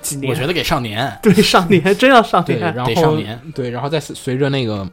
[0.02, 0.30] 几年？
[0.30, 4.86] 我觉得给上年， 对上年真要上对，年，然后上年对，然后再随着那个，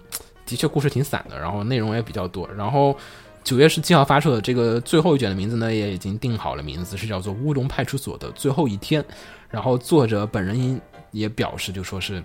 [0.45, 2.47] 的确故事挺散的，然后内容也比较多。
[2.55, 2.95] 然后
[3.43, 9.01] 九月十七号发售的这个最后一卷的名字呢，也已经定好了名字，是叫做《乌龙派出所的最后一天》。
[9.53, 12.21] 然后作者本人也表示，就说是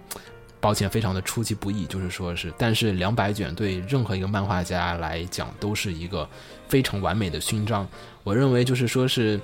[0.58, 6.26] 抱歉，非常的出其不意，就是说是，但是两百卷对任何一个漫画家来讲都是一个
[6.66, 7.86] 非常完美的勋章。
[8.24, 9.38] 我认为就是说是。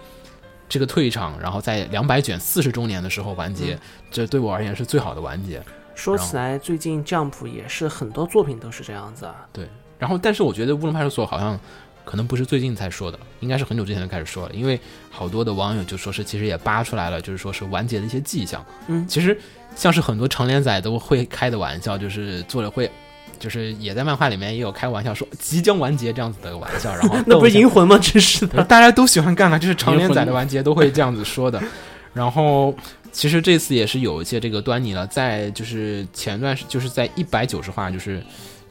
[0.66, 3.79] 这个退场，然后在两百卷四十周年的时候完结，
[4.11, 5.62] 这对我而言是最好的完结。
[5.94, 9.47] 说起来，最近 Jump 也是很多作品都是这样子啊。
[9.53, 9.68] 对，
[9.99, 11.61] 然后但是我觉得乌龙派出所好像
[12.05, 14.79] 可能不是最近才说的，应该是很久之前就开始说了，因为
[15.11, 18.64] 好多的网友就说是其实也扒出来了，就是说是完结的一些迹象。
[18.88, 19.37] 嗯其实
[19.75, 22.90] 像是很多长连载都会开的玩笑，就是作者会。
[23.37, 27.99] 就是也在漫画里面也有开玩笑说即将完结这样子的玩笑，然后 那不是银魂吗？
[27.99, 28.62] 真是的。
[28.64, 31.61] 大家都喜欢干了，就是长连载的完结都会这样子说的。
[32.14, 32.75] 然后
[33.11, 38.23] 其实这次也是有一些这个端倪了，在就是前段时就是在一百九十话，就是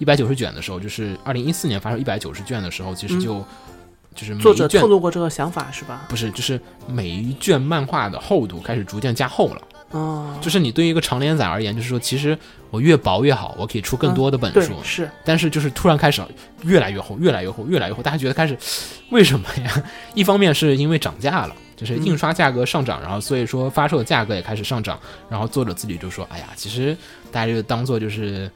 [0.04, 3.42] 一百九十卷的时候，就是二零一四年发售一百九十卷的时候，其实就、
[4.14, 6.02] 就是作者透露过这个想法是吧？
[6.10, 9.62] 不是，就是每一卷漫画的厚度开始逐渐加厚了。
[9.92, 12.38] 哦，就是你对于一个长连载而言，就是说其实
[12.70, 16.22] 我越薄越好，我可以出更多的本对数。，是但是就是突然开始
[16.66, 18.58] 越来越厚，越来越厚，越来越厚，大家觉得开始
[19.10, 19.84] 为什么呀？
[20.16, 26.98] 一方面是因为涨价了，就是印刷价格上涨，然后所以说发售的价格也开始上涨，然后作者自己就说，哎呀，其实
[27.32, 28.52] 大家就当做就是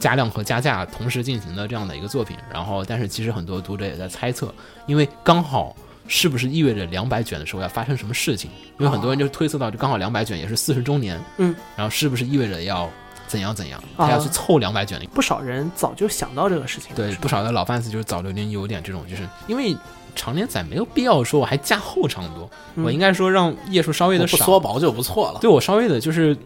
[0.00, 4.52] 加量和加价同时进行的这样的一个作品，然后但是其实很多读者也在猜测，
[4.86, 5.76] 因为刚好。
[6.12, 8.50] 是不是意味着两百卷的时候要发生什么事情？
[8.80, 12.90] 因为很多人就推测到，就刚好两百卷也是四十周年，嗯，然后是不是意味着要
[13.28, 13.80] 怎样怎样？
[13.96, 16.92] 啊他要去凑两百卷的不少人早就想到这个事情。
[16.96, 19.76] 对，不少的老 fans 就是早就已经有点这种，就是因为
[20.16, 25.38] 长连载没有必要说我还加厚长度，嗯我应该说让页数稍微的不少，缩薄就不错了。
[25.40, 26.36] 对我稍微的就是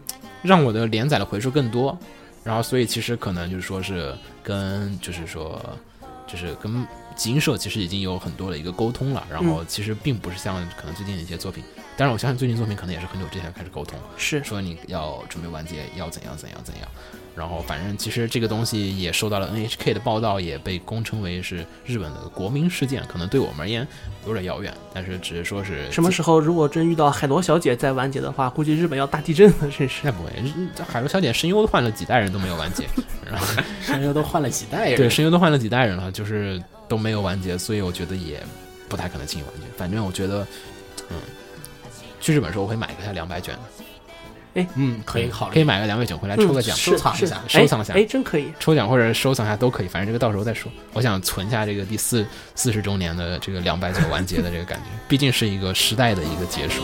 [0.43, 1.97] 让我的连载的回数更多，
[2.45, 5.59] 然后所以其实可能就是说是跟就是说
[6.27, 11.63] 就是跟集英社其实已经有很多的一个沟通了，然后其实并不是像可能最近的一些作品，
[11.97, 16.87] 当然我相信最近作品可能也是很久之前开始沟通，是说你要准备完结，要怎样怎样怎样。
[17.35, 23.85] 然后反正其实这个东西也受到了 NHK 的报道，也被公称为是日本的国民事件，可能对我们而言
[24.25, 30.01] 有点遥远，但是只是说是什么时候如果真遇到海螺小姐再完结的话，估计日本要大地震了，真是。
[30.03, 30.31] 那不会，
[30.87, 32.85] 海螺小姐声优换了几代人都没有完结，
[33.29, 38.41] 然后声优都换了几代人，对声优都换了几代人了，就是都没有完结，所以我觉得也
[38.87, 39.67] 不太可能轻易完结。
[39.75, 40.47] 反正我觉得，
[41.09, 41.17] 嗯，
[42.21, 43.84] 去日本的时候我会买个它两百卷的，
[44.75, 48.53] 嗯，可以考虑，可以买个两百九回来抽个奖，收藏一下收藏一下哎，哎真可以。
[48.59, 50.71] 抽奖或者收藏一下都可以，反正这个到时候再说。
[50.93, 56.81] 我想存下这个第四四十周年的这个两百九完结的这个感觉， 毕竟是一个时代的一个结束。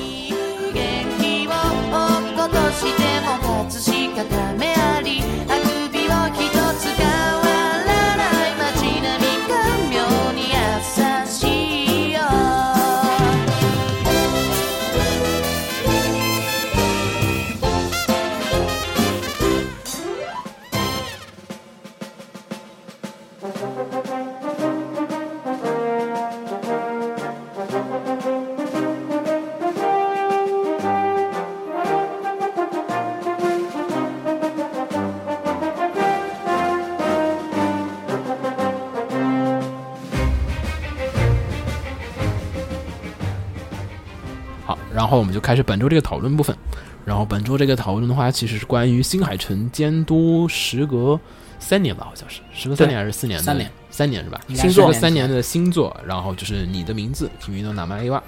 [45.12, 46.56] 后我们就开始本周这个讨论部分。
[47.04, 51.20] 然后本周这个讨论的话，其实是关于新海诚监督时隔
[51.60, 54.40] 三年吧，好像是时隔三年还是四年的三年三年是吧？
[54.48, 58.22] 应该星座说三年的星座，然后就是你的名字 Kimi no Nama wa，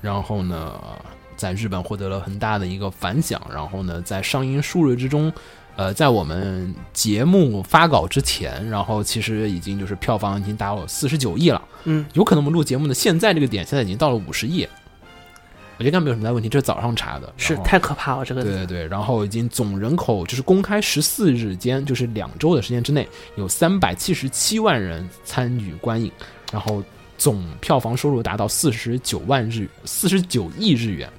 [0.00, 0.72] 然后呢，
[1.36, 5.32] 在日本获得了很大的一个反响，然后呢，在上映数日之中。
[5.76, 14.68] 呃，在我们节目发稿之前，然后其实已经就是票房已经达到四十九亿了，嗯，有可能我们录节目的现在这个点，现在已经到了五十亿，
[15.80, 26.12] 我觉得应该没有什么大问题，这是早上查的，是太可怕了，这个对对对，然后已经总人口就是公开十四日间，就是两周的时间之内，有三百七十七万人参与观影，
[26.52, 26.84] 然后
[27.16, 31.10] 总票房收入达到四十九万日，四十九亿日元，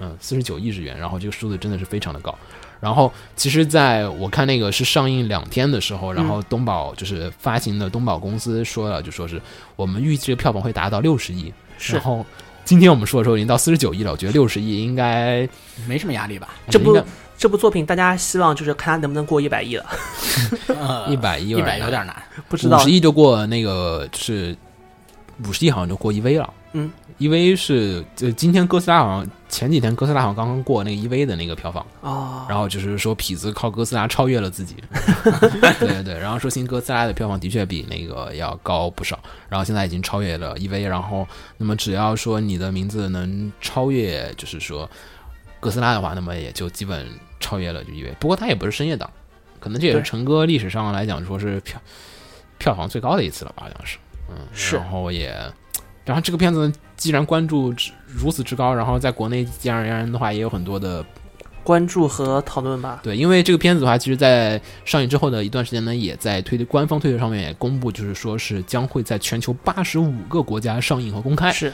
[0.00, 2.36] 嗯，四十九亿日元，然后这个数字真的是非常的高。
[2.80, 9.40] 然后，其实在我看那个是上映两天的时候，然后东宝就是发行的东宝公司说了，就说是
[9.76, 11.52] 我们预计这个票房会达到六十亿，
[11.88, 12.26] 然后
[12.68, 15.48] 今天我们说的时候已经到四十九亿了，我觉得六十亿应该
[15.86, 16.50] 没什么压力吧？
[16.68, 17.02] 这部
[17.38, 19.86] 这部作品，大家希望就是看它能不能过一百亿了，
[20.68, 22.14] 呃， 一百亿一百有点难。
[22.46, 24.54] 不知道五十亿就过那个就是
[25.48, 26.52] 五十亿好像就过一 V 了。
[26.74, 34.76] 嗯，EV 是就今天哥斯拉好像前几天哥斯拉好像刚刚过那个 EV 的那个票房，哦，然后就是说痞子靠哥斯拉超越了自己，
[35.60, 41.26] 对 对对，然后说新哥斯拉的票房的确比那个要高不少，然后现在已经超越了 EV，然后
[41.56, 44.88] 那么只要说你的名字能超越，就是说
[45.60, 47.06] 哥斯拉的话，那么也就基本
[47.40, 49.10] 超越了就 EV，不过它也不是深夜档，
[49.60, 51.80] 可能这也是成哥历史上来讲说是票
[52.58, 54.76] 票房最高的一次了吧，好像是，嗯，是。
[54.76, 55.34] 然后也。
[56.08, 61.04] 然后这个片子既然关注之如此之高，然后在国内自然而然的话也有很多的
[61.62, 63.00] 关注和讨论吧。
[63.02, 71.52] 对，因为这个片子的话，其实，在上映之后的一段时间呢，也在推官方推特上面也公布，就是说是将会在全球八十五个国家上映和公开。
[71.52, 71.70] 是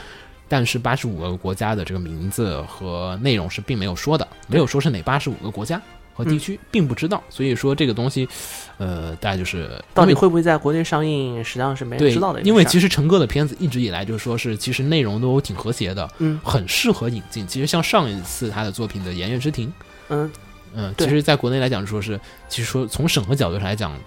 [0.49, 5.81] 但是八十五个国家的这个名字和内容是并没有说的，没有说是哪八十五个国家
[6.13, 7.23] 和地区，并不知道。
[7.29, 8.27] 所以说这个东西，
[8.77, 12.41] 呃，大家就是到底会不会在国内上映，实际上是没人对知道的。
[12.41, 17.47] 因为其实陈哥的片子一直以来就是说是其实内容都挺和谐的，嗯很适合引进。
[17.47, 19.67] 其实像上一次他的作品的《颜悦之庭》，
[20.09, 20.29] 嗯，
[20.73, 23.97] 嗯，其实，在国内来讲，说是其实说从审核角度上来讲，的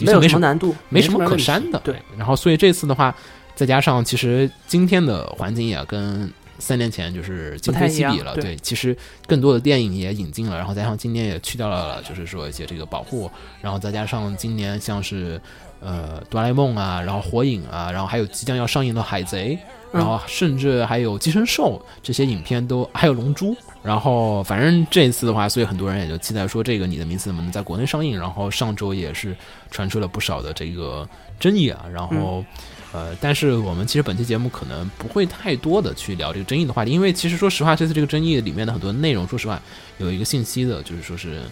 [0.00, 0.74] 没有确没什么难度。
[0.90, 1.80] 没什么可删的。
[1.80, 3.14] 对，然后所以这次的话，
[3.54, 8.34] 再加上其实今天的环境也跟三年前就是今非昔比了。
[8.34, 15.40] 对，其实更多的电影也引进了，然后加上今年也去掉了，就是说一些这个保护，然后再加上今年像是
[15.80, 19.58] 呃哆啦 A 梦啊，然后火影啊，然后还有即将要上映的海贼。
[19.90, 28.14] 然后甚至还有《寄生兽》这些影片都还有《龙珠》，然后反正这一次的话，所以很多人也就期待说这个你的名字能不能在国内上映。
[28.14, 29.34] 然后上周也是
[29.70, 31.08] 传出了不少的这个
[31.40, 32.44] 争议啊，然后。
[32.92, 39.60] 呃，但是我们其实本期节目可能不会太多的去聊这个争议的话题，因为其实说实话，这次这个争议里面的很多内容，说实话
[39.98, 41.42] 有一个信息的，就是说是，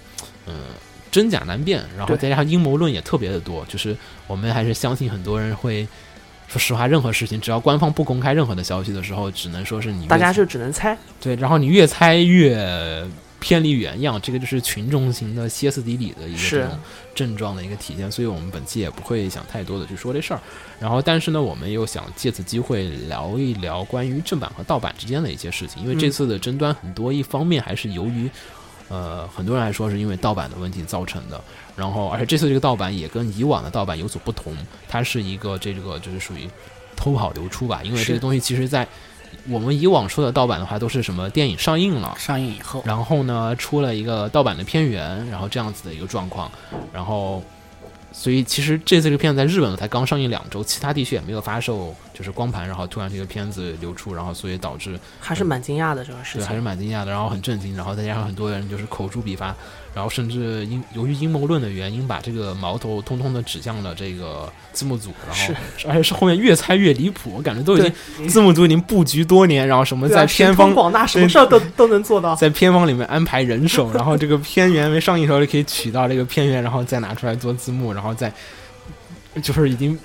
[0.46, 0.54] 嗯、
[1.10, 3.94] 真假难辨，然后再加上阴谋论也特别的多，就是
[4.26, 5.86] 我们还是相信很多人会，
[6.48, 10.96] 说实话，任何事情只要官方不公开任何的消息的时候，只能说是你大家就只能猜。
[11.20, 13.06] 对，然后你越猜越
[13.46, 16.76] 偏离原样，这个就是群众型的歇斯底里的一个这种
[17.14, 20.40] 症状的一个体现，所以我们本期也不会想太多的去说这事儿。
[20.80, 28.28] 然后，但是呢，我们又想借此机会聊一聊关于正版和盗版之间的一些事情，因为这嗯次的争端很多，一方面还是由于。
[28.88, 31.42] 呃，很多人来说是因为盗版的问题造成的，
[31.74, 34.56] 然后而且这次这个盗版也跟以往的盗版有所不同，
[34.88, 36.48] 它是一个这个就是属于
[36.94, 38.86] 偷跑流出吧，因为这个东西其实在
[39.48, 46.50] 我们以往说的盗版的话，都是什么电影上映了，上映以后，然后呢出了一个盗版的片源，然后这样子的一个状况，
[46.92, 47.42] 然后
[48.12, 56.60] 所以其实这次这个片子在日本才刚上映两周，其他地区也没有发售就是光盘，然后突然这个片子流出，然后所以导致还是蛮惊讶的这个事对，还是。
[56.66, 59.54] 蛮惊讶的，然后很震惊，然后再加上很多人就是口诛笔伐，
[59.96, 65.54] 然后甚至因由于阴谋论的原因，把这个矛头通通的指向了这个字幕组，然后
[65.88, 67.80] 而且是后面越猜越离谱，我感觉都已
[68.18, 72.34] 经字幕组已经布局多年，然后什么在片方广大，什么事儿都 都能做到。
[72.34, 78.30] 在片方里面安排人手，然后这个片源没上映的时候就可以取到这个片源，然后再拿出来做字幕，然后再
[79.42, 79.98] 就是已经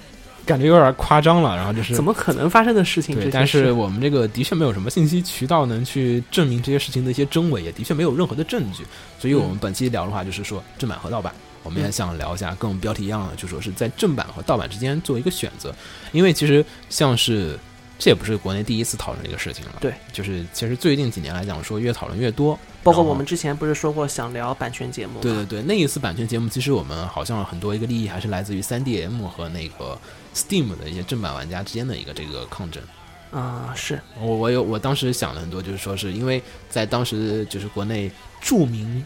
[0.52, 3.16] 感觉有点夸张了，然后就是怎么可能发生的事情？
[3.16, 8.84] 这对，但是我们这个的确没有什么信息渠道能去证明这些事情的一些真伪，也的确没有任何的证据。
[9.18, 11.34] 所以我们本期聊的话，就是说正版和盗版，
[11.64, 15.74] 我们也想聊一下，跟我们标题一样的，就说是在正版和盗版之间做一个选择。
[16.12, 17.58] 因为其实像是
[17.98, 25.20] 这也不是国内第一次讨论这个事情了，对，就是其实最近几年来讲，说越讨论越多，包括我们之前不是说过想聊版权节目？
[25.22, 29.96] 对对对，那一次版权节目，其实我们好像很多一个利益还是来自于三 DM 和那个
[30.36, 32.82] Steam 的一些正版玩家之间的一个这个抗争。
[33.32, 38.12] 啊、是我我有我当时想了很多，就是说是因为在当时就是国内
[38.42, 39.02] 著名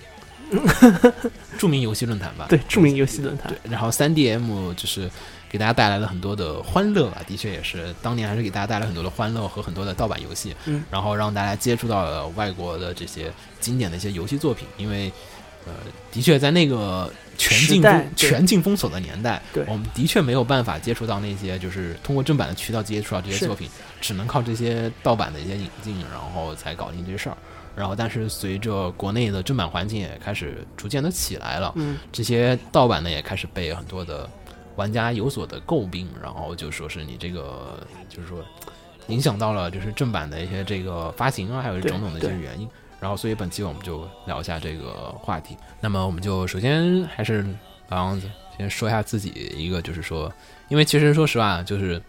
[1.59, 5.07] 著名游戏论坛吧，对著名游戏论坛对，然后三 DM 就是
[5.47, 15.11] 给大家带来了很多的欢乐吧，的确也是当年还是给大家带来很多的欢乐和很多的盗版游戏，嗯，然后让大家接触到了外国的这些经典的一些游戏作品，因为
[15.67, 15.73] 呃，
[16.11, 23.69] 的确在那个全境封全境封锁的年代，我们的确没有办法接触到那些就是通过正版的渠道接触到这些作品，
[24.01, 27.38] 只能靠这些盗版的一些引进，然后才搞定这事儿。
[27.75, 34.29] 然后，但是随着国内的正版环境也开始逐渐的起来了，嗯，这些盗版呢也开始被很多的
[34.77, 37.77] 玩家有所的诟病，然后就说是你这个
[38.07, 38.41] 就是说
[39.07, 42.65] 影响到了就是正版的一些这个发行啊，还有种种的一些原因。
[43.06, 45.56] 然后，所以本期我们就聊一下这个话题。
[45.80, 47.45] 那么，我们就首先还是
[47.89, 48.28] 老样子，
[48.58, 50.34] 先说一下自己一个，就是说，
[50.70, 52.01] 因为其实说实话，就是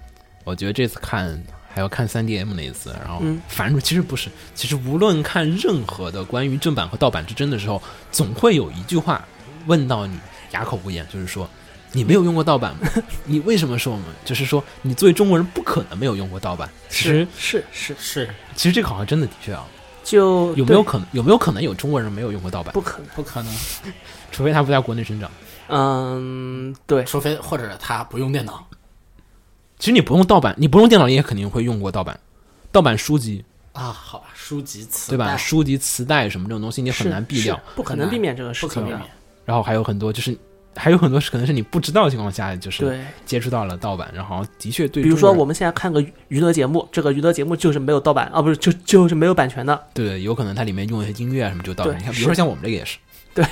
[0.42, 1.38] 我觉得这次看
[1.68, 9.22] 还要看三 DM 那一次，然后嗯反正其实不是，其实无论看任何的关于正版和盗版之争的时候，总会有一句话
[9.66, 10.18] 问到你
[10.53, 11.47] 哑口无言，就是说。
[11.92, 12.88] 你没有用过盗版吗？
[13.24, 14.07] 你为什么说我们？
[14.22, 16.68] 就是说，你作为中国人不可能没有用过盗版。
[16.90, 19.64] 其实，是是，是其实这个好像真的的确啊，
[20.07, 21.07] 就有没有可能？
[21.11, 22.72] 有没有可能有中国人没有用过盗版？
[22.72, 23.07] 不可能？
[23.16, 23.52] 不可能，
[24.30, 25.28] 除非他不在国内生长。
[25.68, 28.64] 嗯，对，除非或者他不用电脑
[29.80, 32.18] 其实你不用盗版，你不用电脑，你也肯定会用过盗版。
[32.70, 33.92] 盗版书籍啊。
[33.92, 35.36] 好吧，书籍、磁对吧？
[35.36, 37.61] 书籍、磁带什么这种东西，你很难避掉。
[37.74, 38.74] 不可能避免这个事情的。
[38.74, 39.11] 不可避免。
[39.44, 40.38] 然后还有很多就是，
[40.76, 49.82] 还有很多是可能是你不知道的情况下，就是，接触到了盗版，然后的确对比如说我们现在看个娱乐节目，这个娱乐节目就是没有盗版啊，不是就就是没有版权的。
[49.94, 51.98] 对，有可能它里面用一些音乐啊什么就盗版。
[51.98, 52.98] 你看，比如说像我们这个也是，
[53.34, 53.44] 对，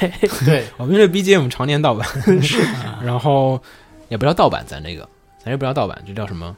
[0.45, 2.07] 对， 我们这 BGM 常年盗版，
[3.03, 3.61] 然后
[4.09, 5.09] 也不叫盗版，咱这个
[5.43, 6.57] 咱这不叫盗版，这叫什么？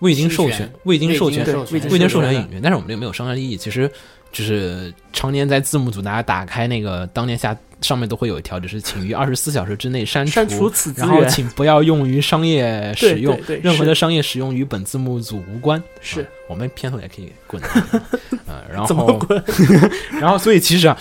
[0.00, 2.34] 未经授权，未经授权未经，授权。
[2.34, 3.90] 影院，但是我们这个没有商业利益，其实
[4.32, 15.82] 就是常年在字幕组，大家打开那个当年下上面都会有一条，就是请于二十四小时之内删删除此资然后请不要用于商业使用对，对任何的商业使用与本字幕组无关。
[16.00, 17.60] 是啊我们片头也可以滚，
[18.46, 19.44] 呃，然怎么后滚？
[20.20, 20.96] 然后所以其实啊，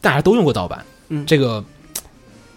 [0.00, 1.64] 大家都用过盗版，嗯这个，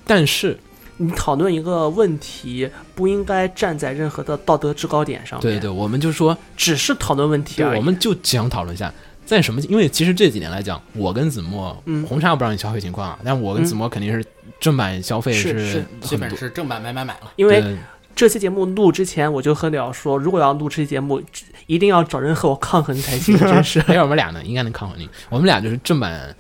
[0.06, 0.58] 但是
[0.98, 7.78] 你讨论一个问题，不应该站在任何的道德制高点上面，对对，我们就说，只是讨论问题对，而已。
[7.78, 8.94] 我们就想讨论一下。
[9.32, 9.62] 在什么？
[9.62, 14.26] 因为其实这几年来讲，我跟子墨，嗯红茶不知道你消费情况啊，但我跟子墨肯定是
[14.60, 17.32] 正版消费是是基本，是正版买买买了。
[17.38, 17.78] 因为
[18.14, 21.22] 这期节目录之前，我就和鸟说，如果要录这期节目，
[21.66, 23.82] 一定要找人和我抗衡才行， 真是。
[23.88, 25.08] 没有我们俩呢，应该能抗衡你。
[25.30, 26.36] 我们俩就是正版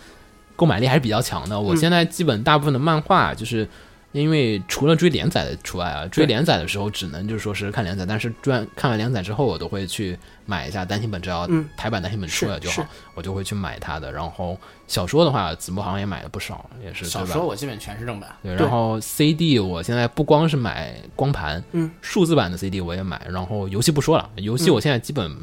[0.57, 1.57] 购买力还是比较强的。
[1.57, 3.65] 我嗯现在基本大部分的漫画，就是
[4.11, 11.67] 因为除了追连载的除外啊，追连载的时候只能就是说是看连载，但是专看完连载之后，我都会去买一下单行本，只要嗯。
[11.77, 14.11] 台版单行本出来就好是，我就会去买它的。
[14.11, 14.57] 然后
[14.87, 24.73] 小说的话，子墨好像也买了不少，也是小说我基本全是正版，对，然后 CD 我现在不光是买光盘，嗯，数字版的 CD 我也买，然后游戏不说了，游戏嗯。
[24.73, 25.37] 我现在基本、好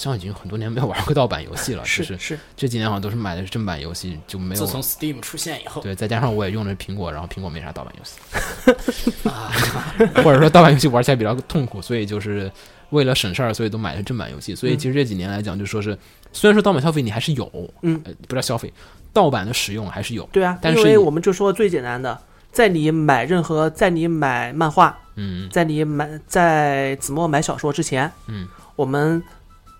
[0.00, 9.52] 像已经很多年没有玩过盗版游戏了，就是是，这几年好像都是买的是正版游戏，就没有自从 Steam 出现以后，对，再加上我也用的是苹果，然后苹果没啥盗版游戏，啊，
[10.24, 12.50] 或者说盗版游戏玩起来比较痛苦，所以就是
[12.88, 14.54] 为了省事儿，所以都买的正版游戏。
[14.54, 15.96] 所以其实这几年来讲，就说是
[16.32, 17.50] 虽然说盗版消费你还是有，
[17.82, 18.00] 嗯。
[18.04, 18.72] 呃，不叫消费，
[19.12, 22.18] 盗版的使用还是有，对啊，但是你因为我们就说最简单的，
[22.50, 25.48] 在你买任何，在你买漫画，嗯。
[25.50, 29.22] 在你买在子墨买小说之前，嗯，我们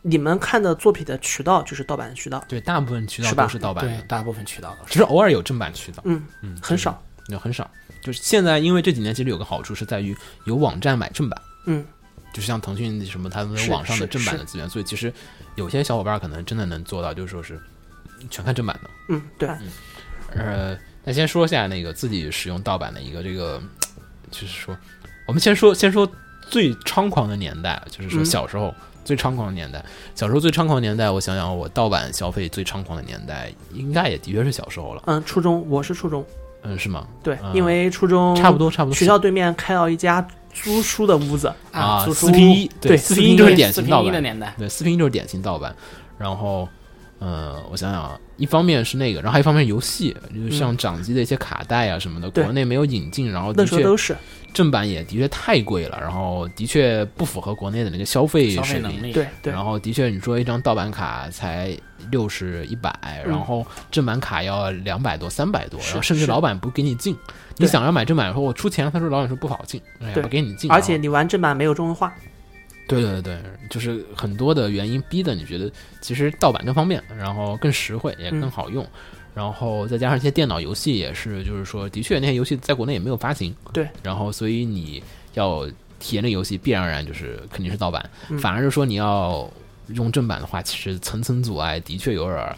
[0.03, 3.91] 你们看的作品的渠道就是盗版的渠道，对，大部分渠道都是盗版的。
[3.91, 4.93] 对，，大部分渠道都是。
[4.93, 7.71] 只是偶尔有正版渠道，嗯，嗯，很少，就很少。
[8.03, 11.85] 就是现在，因为这几年其实有个好处是在于有网站买正版，嗯，
[12.33, 15.13] 就是像腾讯什么他们网上的正版的资源，所以其实
[15.57, 17.61] 有些小伙伴可能真的能做到，就是说是
[18.31, 18.91] 全看正版的。
[19.11, 19.51] 嗯，对，
[20.35, 23.63] 呃，那先说一下那个自己使用盗版的一个这个，
[24.31, 24.75] 就是说，
[25.27, 26.11] 我们先说先说
[26.49, 28.25] 最猖狂的年代，就是说嗯。
[28.25, 28.75] 小时候
[29.11, 29.85] 最猖狂的年代。
[30.15, 35.03] 小时候最猖狂的年代，我想想，我盗版消费最猖狂的年代，应该也的确是小时候了。
[35.07, 36.25] 嗯，初中我是初中，
[36.63, 37.05] 嗯，是吗？
[37.25, 38.95] 对，嗯因为初中差不多，差不多。
[38.95, 45.75] 学校对面开了一家租书的屋子，啊，租书四拼一，对四拼一就是典型盗版，的年代，对，四拼一就是典型盗版。
[46.17, 46.69] 然后，
[47.19, 54.17] 呃，我想想啊，一方面是那个，然后还有一方面是游戏，就是像掌机的一些卡带啊什么的，嗯国内没有引进，然后那的确时候都是，
[54.53, 58.91] 正版也的确太贵了，然后的确不符合国内的那个消费消费水平。
[58.91, 59.53] 能力，对对。
[59.53, 61.77] 然后的确，你说一张盗版卡才
[62.11, 62.91] 六十一百，
[63.25, 67.17] 嗯然后正版卡要两百多、三百多，然后甚至老板不给你进。
[67.57, 70.71] 你想要买正版，说我出钱，他说老板说不好进，哎呀不给你进。
[70.71, 72.13] 而且你玩正版没有中文化，
[72.89, 73.39] 对对对，
[73.69, 75.71] 就是很多的原因逼的，你觉得
[76.01, 78.85] 其实盗版更方便，然后更实惠，也更好用，
[79.35, 85.03] 然后再加上一些电脑游戏也是，就是说的确那些游戏在国内也没有发行，对，然后所以你
[85.35, 85.67] 要
[85.99, 88.09] 体验这个游戏，必然而然就是肯定是盗版。
[88.29, 89.49] 嗯反而是说你要
[89.89, 92.57] 用正版的话，其实层层阻碍的确有点儿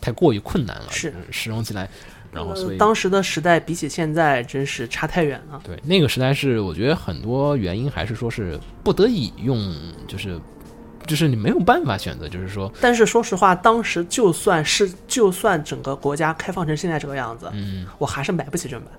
[0.00, 1.88] 太过于困难了，是就是使用起来，
[2.32, 5.60] 然后所以呃当时的时代比起现在真是差太远了。
[5.64, 9.74] 对，那个时代是我觉得很多原因还是说是不得已用，
[10.06, 10.38] 就是
[11.08, 17.86] 就是你没有办法选择，就是说，但是说实话，当时就算是就算整个国家开放成现在这个样子，嗯。
[17.98, 18.92] 我还是买不起正版。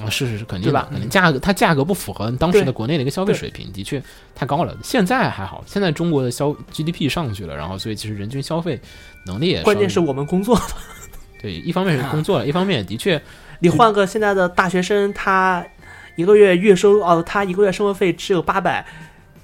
[0.00, 4.00] 啊，是是是，肯定的对吧，肯定价格它价格不符合当时的国内的一个消费水平，的确
[4.32, 4.72] 太高了。
[4.82, 8.80] 现在还好，现在中国的消 GDP 上去了，然后所以其实人均消费
[9.26, 10.56] 能力也关键是我们工作，
[11.42, 13.20] 对，一方面是工作了， 一方面的确
[13.58, 15.66] 你换个现在的大学生，他
[16.14, 18.86] 一个月月收哦，他一个月生活费只有八百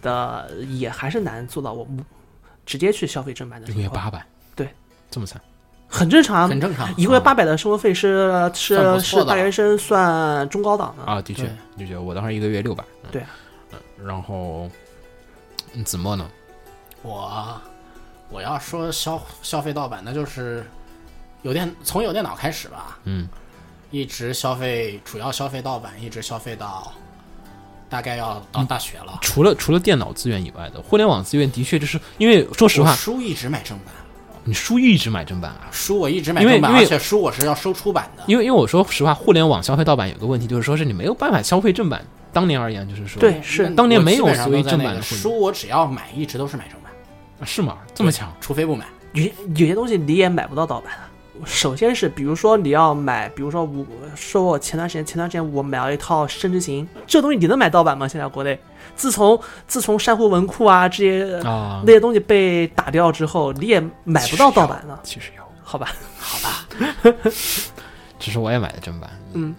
[0.05, 2.05] 的，也还是难做到我们
[2.65, 4.25] 直接去消费正版的一，个月八百，
[4.55, 4.69] 对，
[5.11, 5.41] 这么惨，
[5.89, 6.49] 很正常。
[6.49, 6.89] 很正常。
[6.97, 11.45] 一个月啊八百的生活费是是是大学生算中高档的啊，的确
[11.77, 13.23] 的确，我当时一个月六百，嗯对
[13.73, 14.71] 嗯，然后
[15.73, 16.29] 嗯子墨呢？
[17.03, 17.61] 我
[18.31, 20.65] 我要说消消费盗版，那就是
[21.43, 23.29] 有电从有电脑开始吧，嗯
[23.91, 26.93] 一直消费主要消费盗版，一直消费到
[27.95, 29.17] 大概要到大学了。
[29.21, 33.95] 除了除了电脑资源以外的互联网资源，的确就是因为说实话，书一直买正版，
[34.43, 35.71] 你书一直买正版啊。
[35.71, 38.25] 书我一直买正版，因为因为而且书我是要收出版的。
[38.27, 42.05] 因为因为我说实话，互联网消费盗版有个问题，就是说是你没有办法消费正版。
[42.33, 46.91] 当年而言，就是说对是当年没有所谓正版的混书，我只要买一直都是买正版，
[47.39, 47.79] 啊是吗？
[47.95, 48.35] 这么强？
[48.41, 48.85] 除非不买。
[49.13, 51.14] 有些有些东西你也买不到盗版的。
[51.45, 58.07] 首先是，比如说你要买，比如说我说我前段时间前段时间我买了一套《升之行》，这东西你能买盗版吗？
[58.07, 58.59] 现在国内，
[58.95, 61.83] 自从自从珊瑚文库啊这些、啊。
[61.85, 65.93] 那，些东西被打掉之后，你也买不到盗版了，其实有，好吧？
[66.19, 66.67] 好吧，
[68.19, 69.11] 只是我也买的正版。
[69.33, 69.55] 嗯。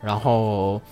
[0.00, 0.82] 然后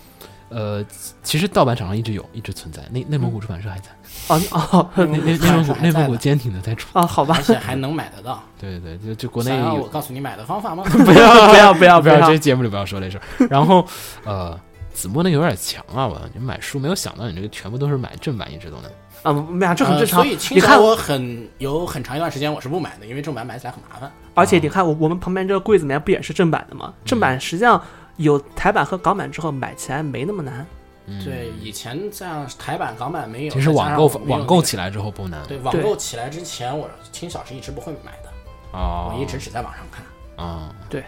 [0.49, 0.83] 呃，
[1.21, 2.81] 其实盗版厂商一直有，一直存在。
[2.91, 3.89] 内内蒙古出版社还在，
[4.27, 4.41] 哦
[4.71, 6.87] 哦内内内蒙古还内蒙古坚挺的在出。
[6.97, 8.41] 啊，好吧而，且还能买得到。
[8.59, 10.83] 对对对，就就国内有我告诉你买的方法吗？
[10.87, 13.47] 不要不要不要 不要，这节目里不要说这事儿。
[13.49, 13.85] 然后
[14.23, 14.57] 呃，
[14.93, 18.91] 子墨那个有点强啊，我你买书没有想到你这个全部都是买正版，一直都能。
[19.23, 20.19] 啊，没有，这很正常。
[20.21, 24.11] 呃所以青你看，岛我很有很长一段时间我是不买的，因为正版买起来很麻烦。
[24.33, 26.93] 而且你看我我们旁边这个柜子里面不也是正版的吗？
[27.03, 27.81] 正版实际上
[28.17, 30.65] 有台版和港版之后，买起来没那么难。
[31.11, 35.45] 嗯，对，以前这样台版、港版没有，其实网购网购起来之后不难。
[35.47, 38.29] 对网购起来之前，我听小是一直不会买的，
[38.73, 40.05] 哦，我一直只在网上看。
[40.45, 41.03] 啊，对。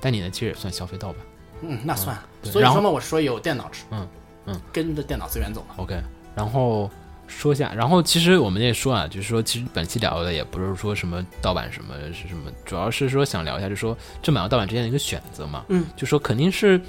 [0.00, 1.16] 但你呢，其实也算消费盗版。
[1.62, 2.16] 嗯，那算。
[2.40, 4.08] 对然后所以说嘛，我说有电脑吃，嗯
[4.46, 5.74] 嗯，跟着电脑资源走嘛。
[5.78, 6.00] OK，
[6.34, 6.88] 然后
[7.26, 15.64] 说一下，然后其实我们也说啊，就是说，其实本期聊的也不是说什么盗版什么是什么，主要是说想聊一下，就是说正版和盗版之间的一个选择嘛。
[15.68, 16.80] 嗯，就说肯定是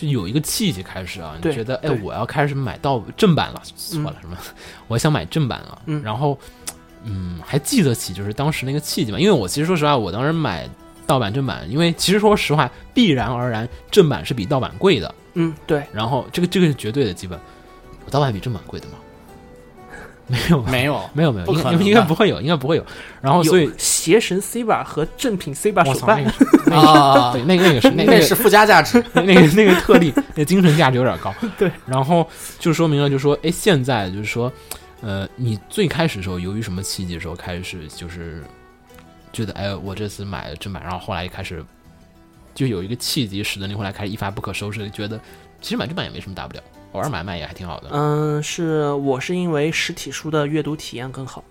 [0.00, 4.36] 就有一个契机开始啊，你觉得哎，我要开始买盗正版了，错了什么？
[4.86, 6.38] 我想买正版了，嗯然后
[7.04, 10.68] 嗯，还记得起就是当时那个契机嘛，因为我其实说实话，我当时买。
[11.08, 15.14] 盗版正版，因为其实说实话，必然而然正版是比盗版贵的。
[15.32, 17.40] 嗯，对，然后这个这个是绝对的基本，
[18.04, 18.96] 我盗版比正版贵的吗？
[20.28, 22.86] 没有，没有，没有没有，应应该不会有，应该不会有。
[23.20, 26.24] 然后所以邪神 C 把和正品 C 把我操，手办
[26.70, 29.02] 啊对，那个那个是那个那是附加价值。
[29.14, 31.34] 那那个那个特例，那精神价值有点高。
[31.58, 34.52] 对，然后就说明了，就说哎，现在就是说，
[35.00, 38.42] 呃，你最开始的时候，由于什么契机的时候开始就是
[39.32, 41.64] 觉得哎，我这次买正版，然后后来一开始
[42.54, 45.18] 就有一个契机，使得你后来开始一发不可收拾觉得，
[45.62, 46.62] 其实买正版也没什么大不了，
[46.92, 47.88] 偶尔买买也还挺好的。
[47.92, 51.42] 嗯，是我是因为实体书的阅读体验更好。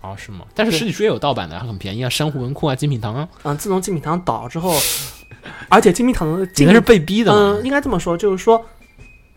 [0.00, 0.44] 哦，是吗？
[0.54, 4.78] 但是实体书也有盗版的，还很便宜啊，珊瑚文库啊，金品堂啊，嗯，自从金品堂倒之后，
[5.70, 7.32] 而且金品堂的应该是被逼的。
[7.32, 8.62] 嗯，应该这么说，就是说，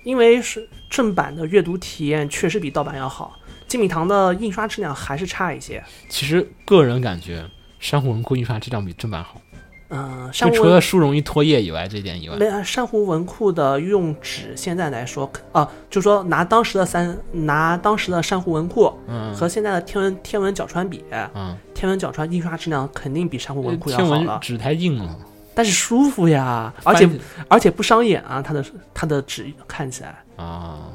[0.03, 5.81] 因为是正版的阅读体验确实比盗版要好，金品堂的印刷质量还是差一些。
[6.09, 7.45] 其实个人感觉，
[7.79, 9.41] 珊瑚文库印刷质量比正版好，
[9.89, 19.33] 嗯，就除珊瑚除了书容易脱页以外，这点以外，没珊瑚文库的用纸现在来说，啊，就说拿当时的三拿当时的珊瑚文库嗯。
[19.33, 25.15] 和现在的天文天文角川比，嗯，天文角川印刷质量肯定比珊瑚文库要好了，文纸太硬了，
[25.53, 27.09] 但是舒服呀，而且
[27.47, 30.15] 而且不伤眼啊，它的它的纸看起来。
[30.35, 30.89] 啊，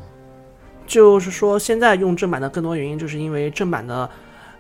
[0.87, 4.09] 就是说，现在用正版的更多原因，就是因为正版的，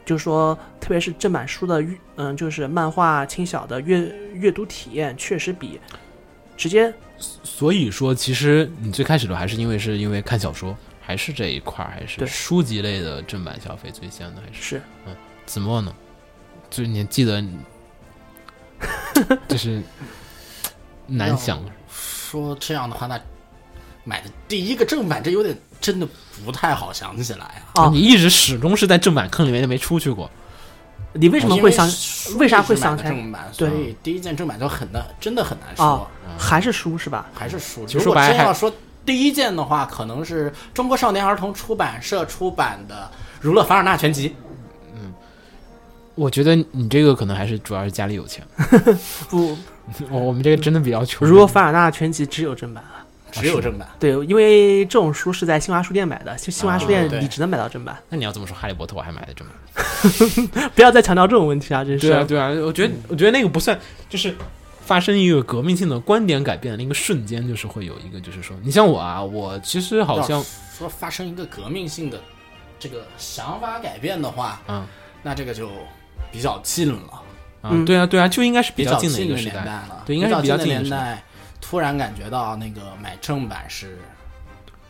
[0.04, 5.80] 就是说，特别是正版书的阅，嗯，就是漫画轻小的阅阅读体验，确实比
[6.56, 12.26] 直接所以说，其实你最开始的还是因为是因为看小说，还是这一块儿，还是对。
[12.26, 14.76] 书籍类的正版消费最先的，还是？
[14.76, 14.82] 是。
[15.46, 15.94] 子墨呢？
[16.70, 17.44] 就是你记得，
[19.46, 19.82] 就是
[21.06, 23.20] 难想，说这样的话，那
[24.04, 26.06] 买的第一个正版，这有点真的
[26.44, 27.84] 不太好想起来啊。
[27.84, 30.30] 啊你一直始终是在正版坑里面就没出去过。
[31.14, 31.86] 你为什么会想？
[31.90, 33.50] 书为啥会买想起来正版？
[33.56, 37.26] 对所以第一件正版就很难，真的很难啊说，，还是书是吧？
[37.34, 37.84] 还是书。
[37.86, 38.72] 其实如果说白了还真要说
[39.04, 44.28] 第一件的话，可能是中国少年儿童出版社出版的《儒勒凡尔纳全集》。
[44.94, 45.12] 嗯
[46.14, 48.42] 我觉得你这个可能还是主要是家里有钱，
[49.28, 49.56] 不，
[50.10, 51.28] 我我们这个真的比较穷。
[51.28, 53.01] 如果凡尔纳全集只有正版啊。
[53.32, 57.96] 只有正版，对，因为这种书是在新华书店买的，新新华书店你只能买到正版。
[58.08, 60.68] 那你要这么说，《哈利波特》我还买的正版。
[60.74, 61.82] 不要再强调这种问题啊！
[61.82, 62.06] 真是。
[62.06, 63.78] 对啊，对啊，我觉得我觉得那个不算，
[64.08, 64.34] 就是
[64.84, 70.44] 发生一个革命性的观点改变的那个瞬间，就是会有一个，就是说，你像我啊，我其实好像
[70.76, 72.20] 说发生一个革命性的
[72.78, 74.86] 这个想法改变的话，嗯
[75.22, 75.70] 那这个就
[76.30, 77.22] 比较近了，
[77.62, 79.52] 啊，嗯对啊，对啊，就应该是比比较近的一个时代。
[79.54, 80.02] 年代了。
[80.04, 81.22] 对应该是比较近的年代，
[81.72, 83.96] 突然感觉到那个买正版是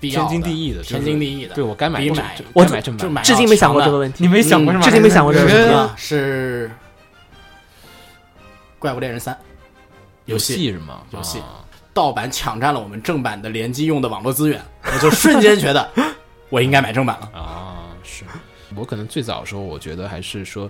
[0.00, 1.54] 必要天经地义的，天经地义的。
[1.54, 3.22] 对我该买正比买我该买正版。
[3.22, 4.24] 至今没想过这个问题。
[4.24, 4.84] 你没想过是吗？
[4.84, 5.72] 至今没想过这个问题。
[5.72, 6.68] 啊，是
[8.80, 9.32] 《怪物猎人三》
[10.24, 11.02] 游戏戏是吗？
[11.10, 11.62] 游戏啊
[11.94, 15.88] 盗版抢占了我们正版的联机用的网络资源，我就瞬间觉得
[16.50, 17.30] 我应该买正版了。
[17.32, 18.24] 啊，是
[18.74, 20.68] 我可能最早的时候，我觉得还是说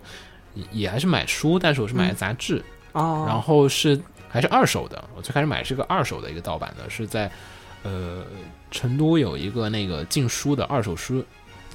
[0.52, 3.98] 也也还是买书，但是我是买的杂志，哦，然后是
[4.32, 5.04] 还是二手的。
[5.14, 7.30] 我最开始买是个二手的一个盗版的，是在
[7.84, 8.24] 呃
[8.72, 11.24] 成都有一个那个禁书的二手书。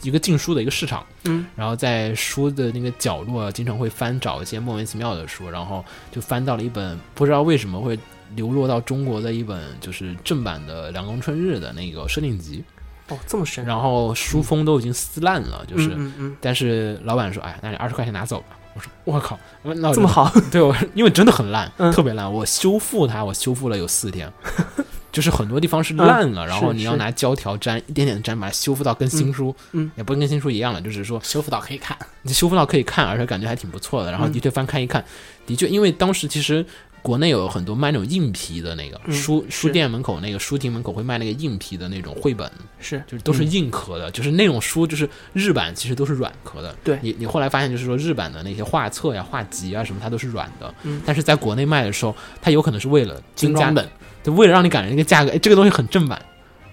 [0.04, 7.98] 一个禁书的一个市场，嗯，然后在书的那个角落，经常会翻找一些莫名其妙的书，然后就翻到了一本不知道为什么会
[8.36, 12.64] 流落到中国的一本就是正版的《凉宫春日》的那个设定集，
[13.08, 18.56] 哦，这么神，然后书封都已经撕烂了，就是，嗯嗯但是老板说，哎，那你二十块钱拿走吧。
[18.78, 21.92] 我说，我靠，那这么好， 对我，因为真的很烂，嗯。
[21.92, 22.32] 特别烂。
[22.32, 24.32] 我修复它，我修复了有四天，
[25.12, 34.12] 就是很多地方是烂了，嗯然后你要拿胶条粘一点点粘，把它修复到跟新书，嗯也不跟新书一样了，就是说修复到可以看，你修复到可以看，而且感觉还挺不错的。
[34.12, 34.32] 然后嗯。
[34.32, 35.04] 的确翻看一看，
[35.46, 36.64] 的确，因为当时其实
[37.02, 46.76] 国内有很多卖那种硬皮的那个、嗯书书店门口那个书亭门口会卖那个硬皮的那种绘本，是就是都是硬壳的，就是那种书，就是日版其实都是软壳的。
[46.84, 50.74] 对你你后来发现，就是说日版的那些画册呀、画集啊什么，它都是软的。
[50.84, 53.90] 嗯但是在国内卖的时候，它有可能是为了增加精装本，
[54.24, 56.22] 就，为了让你感觉那个价格，哎，这个东西很正版。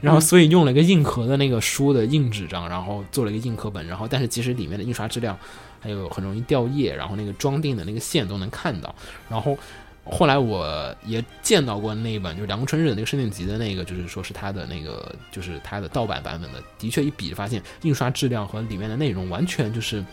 [0.00, 5.34] 然后，嗯所以用了一个硬壳的那个书的硬纸张，然后做了一个硬壳本，然后但是其实里面的印刷质量
[5.80, 8.94] 还有很容易掉页，然后那个装订的那个线都能看到。
[9.30, 9.56] 然后
[10.06, 20.04] 后来我也见到过那一本，就是梁春日的那个设定集的那个，就是说是他的那个，就是他的盗版版本的，的确一比发现印刷质量和里面的内容完全就是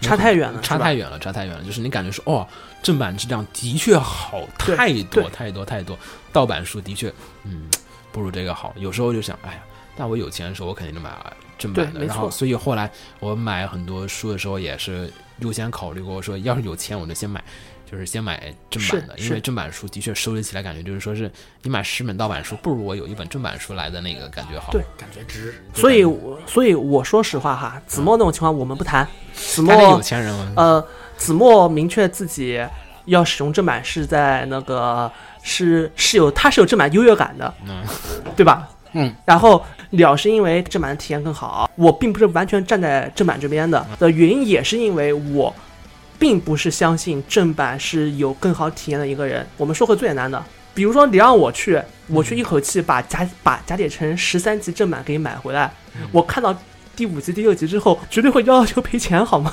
[0.00, 1.62] 差太远了，差太远了，差太远了。
[1.62, 2.48] 就是你感觉说，哦，
[2.82, 5.98] 正版质量的确好太多太多太多，
[6.32, 7.12] 盗版书的确，
[7.44, 7.68] 嗯，
[8.10, 8.72] 不如这个好。
[8.76, 9.62] 有时候就想，哎呀，
[9.96, 11.10] 那我有钱的时候，我肯定就买
[11.58, 12.04] 正版的。
[12.04, 12.90] 然后，所以后来
[13.20, 17.44] 我买很多书的时候，也是优先考虑过，说要是有钱，我就先买。
[17.90, 21.30] 就是先买正版的，因为正版书的确收集起来感觉就是说是
[21.62, 24.72] 你买十本盗版书，不如我有一本正版书来的那个感觉好。
[24.72, 25.54] 对感觉值。
[25.74, 29.06] 所以我，所以我说实话哈，子墨那种情况我们不谈。
[29.32, 32.64] 子墨有，钱人嘛，呃，子墨明确自己
[33.06, 35.10] 要使用正版是在那个
[35.42, 37.84] 是是有他是有正版优越感的，嗯，
[38.34, 38.68] 对吧？
[38.96, 39.60] 嗯，然后
[39.90, 45.52] 了是因为正版的体验更好，我并不是完全站在正版这边的的原因，也是因为我
[46.24, 49.46] 并不是相信正版是有更好体验的一个人。
[49.58, 55.70] 我们说个最简单的，比如说你让我去，我去一口气把假把假铁城十三集正版给你买回来，
[56.10, 56.58] 我看到
[56.96, 59.52] 第五集、第六集之后，绝对会要求赔钱，好吗？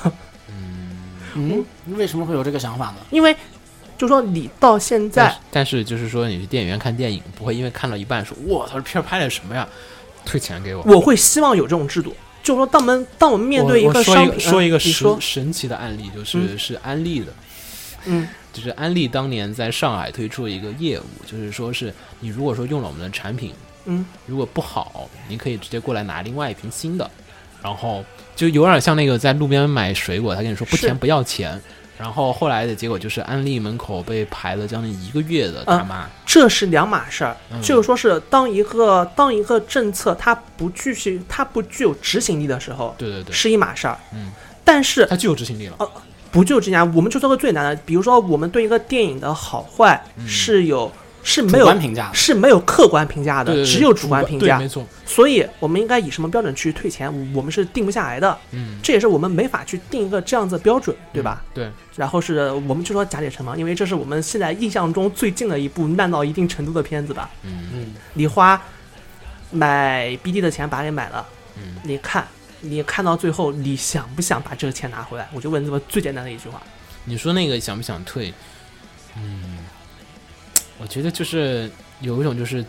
[1.34, 2.96] 嗯，你为什么会有这个想法呢？
[3.10, 3.36] 因为
[3.98, 9.68] 就说你到现但在是，但是就是说，你去电影院看电影，不会因为看到一半说“我操，这片儿拍的什么呀”，
[10.24, 10.82] 退钱给我。
[10.84, 16.58] 我会希望有这种制度，就是说，当我们当我们面对一我我说一个商品，嗯说一个神神奇的案例，就是、嗯。
[16.58, 17.32] 是安利的，
[18.06, 18.28] 嗯。
[18.52, 21.90] 就是安利当年在上海推出一个业务，就是说是
[22.20, 23.54] 你如果说用了我们的产品，
[23.86, 27.10] 嗯，如果不好，你可以直接过来拿另外一瓶新的，
[27.62, 28.04] 然后
[28.36, 31.58] 就有点像那个在路边买水果，他跟你说不甜不要钱。
[31.96, 37.36] 然后后来的结果就是安利门口被排了将近一个月的大妈，这是两码事儿。
[37.52, 43.98] 嗯就是说是当一个当一个政策它不具续它不具有执行力的时候，对对对，是一码事儿。
[44.14, 44.32] 嗯，
[44.64, 45.76] 但是它具有执行力了。
[46.30, 50.90] 不就这样，我们就说个最难的，比如说我们对一个电影的好坏嗯是有
[51.22, 54.58] 是没主有观评价的，是没有客观评价的，对对对只有主观评价，。
[54.58, 54.86] 没错。
[55.06, 57.08] 所以我们应该以什么标准去退钱？
[57.34, 61.42] 我们是定不下来的，嗯，这也是我们没法去定一个这样子的标准，对吧？
[61.54, 67.30] 对，然后是我们就说《假铁城》嘛，因为这是我们现在印象中最近的一部烂到一定程度的片子吧。
[67.42, 68.60] 嗯，嗯，你花
[69.50, 72.26] 买 BD 的钱把它给买了，嗯，你看，
[72.60, 75.28] 你看到最后，你想不想把这个钱拿回来？
[75.32, 76.60] 我就问这么最简单的一句话。
[77.04, 78.32] 你说那个想不想退？
[79.16, 79.51] 嗯，
[80.82, 81.70] 我觉得就是
[82.00, 82.64] 有一种就是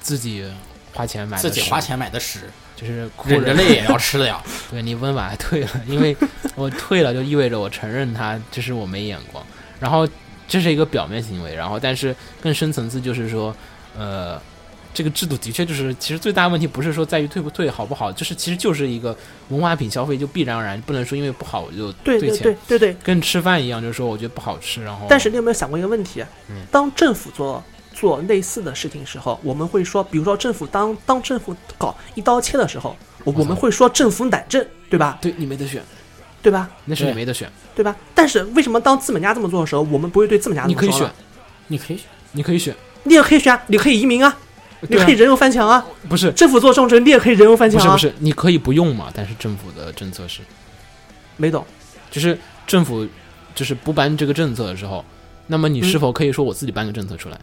[0.00, 0.48] 自己
[0.94, 4.40] 花钱买的自己花，钱买的屎，就是哭忍着着泪也要吃的呀。
[4.70, 6.16] 对你温婉还退了，因为
[6.54, 9.44] 我退了就意味着我承认他，这是我没眼光。
[9.80, 10.08] 然后
[10.46, 13.54] 这是一个表面行为，然后但是更深层次就是说，
[13.98, 14.40] 呃，
[14.94, 19.16] 这个制度的确就是，其实最大的问题不是说在于退不退好不好，就是其实就是一个
[19.48, 22.96] 文化品消费就必然而然不能说因为不好我就对对退钱，对对对。
[23.02, 26.24] 跟吃饭一样，就是说我觉得不好吃，然后但是你有没有想过一个问题？
[26.48, 27.62] 嗯当政府做
[27.94, 35.18] 做类似的事情时候，我们会说，比如说政府当当政府搞一刀切的时候，我我们会说政府懒政，对吧？
[35.20, 35.82] 对你没得选，
[36.42, 36.68] 对吧？
[36.84, 37.94] 那是你没得选，对吧？
[38.14, 41.12] 但是为什么当资本家这么做的时候，我们不会对资本家这你可以选么？，
[41.68, 42.74] 你可以选，你可以选，
[43.04, 44.36] 你也可以选啊，你可以移民啊，
[44.88, 45.84] 你可以人肉翻墙啊。
[46.08, 47.92] 不是政府做政治，你也可以人肉翻墙啊。
[47.92, 50.40] 不是不是，你可以不用嘛，但是政府的政策是。
[51.36, 51.64] 没懂。
[52.10, 53.06] 就是政府
[53.54, 55.04] 就是不颁这个政策的时候，
[55.46, 57.38] 那么你是否可以说我自己颁个政策出来？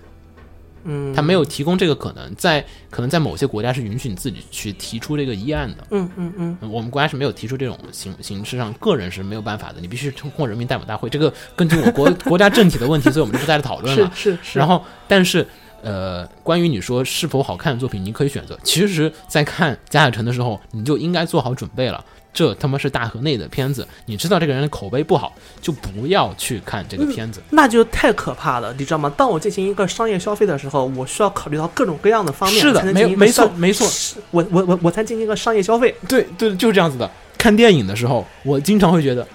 [0.85, 5.85] 嗯，他没有提供这个可能，在可能在某些国家是允许你自己去提出这个议案的。
[5.89, 11.09] 嗯嗯嗯，我们国家是没有提出这种形形式上，个人是没有办法的，你必须通过人民代表大会。
[11.09, 14.11] 这个根据我国国家政体的问题，所以我们就不在这讨论是了。
[14.15, 14.57] 是是。
[14.57, 15.45] 然后，但是
[15.83, 18.57] 呃，关于你说是否好看的作品，你可以选择。
[18.63, 22.03] 其实，在看《贾海城》的时候，你就应该做好准备了。
[22.31, 27.41] 这他妈是大河内的片子，你知道这个人的口碑不好，就不要去看这个片子。
[27.49, 29.11] 那就太可怕了，你知道吗？
[29.17, 33.87] 当我进行一个商业消费的时候，我需要考虑到各种各样的方面，是的没没错没错
[34.29, 35.93] 我我我我才进行一个商业消费。
[36.07, 37.09] 对对，就是这样子的。
[37.35, 39.27] 看电影的时候，我经常会觉得，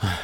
[0.00, 0.18] 唉，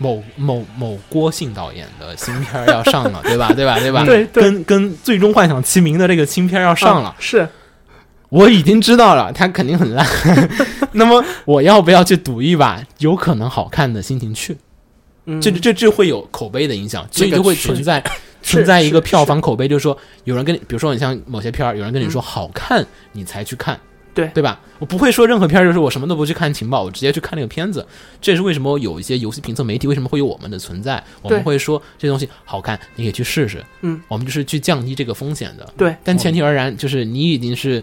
[0.00, 3.52] 某某某郭姓导演的新片要上了，对吧？
[3.52, 3.78] 对吧？
[3.78, 4.02] 对吧？
[4.08, 7.46] 对对跟跟《最终幻想》齐名的这个新片要上了啊，是
[8.30, 10.06] 我已经知道了，它肯定很烂。
[10.92, 14.56] 那么我要不要去赌一把有可能好看的心情去？
[15.26, 18.02] 嗯，这这这会有口碑的影响，所以这就会存在
[18.42, 23.78] 存在一个票房口碑，就是说有人跟你，比如说你像某些片儿，有人跟你说好看，你才去看。
[24.14, 24.60] 对对吧？
[24.78, 27.86] 我不会说任何片儿，就是我什么都不去看情报，我直接去看那个片子。
[28.20, 31.02] 这也是为什么有一些游戏评测媒体为什么会有我们的存在。
[31.22, 33.64] 我们会说这东西好看，你可以去试试。
[33.82, 35.72] 嗯，我们就是去降低这个风险的。
[35.76, 37.82] 对，但前提而然就是你已经是，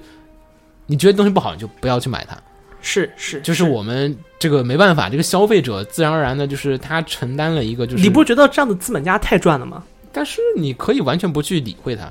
[0.86, 2.38] 你觉得东西不好，你就不要去买它。
[2.82, 9.84] 是是，就是我们这个没办法，这个消费者自然而然的，就是他承担了一个就是你不觉得这样的资本家太赚了吗？
[10.14, 12.08] 但是你可以完全不去理会它，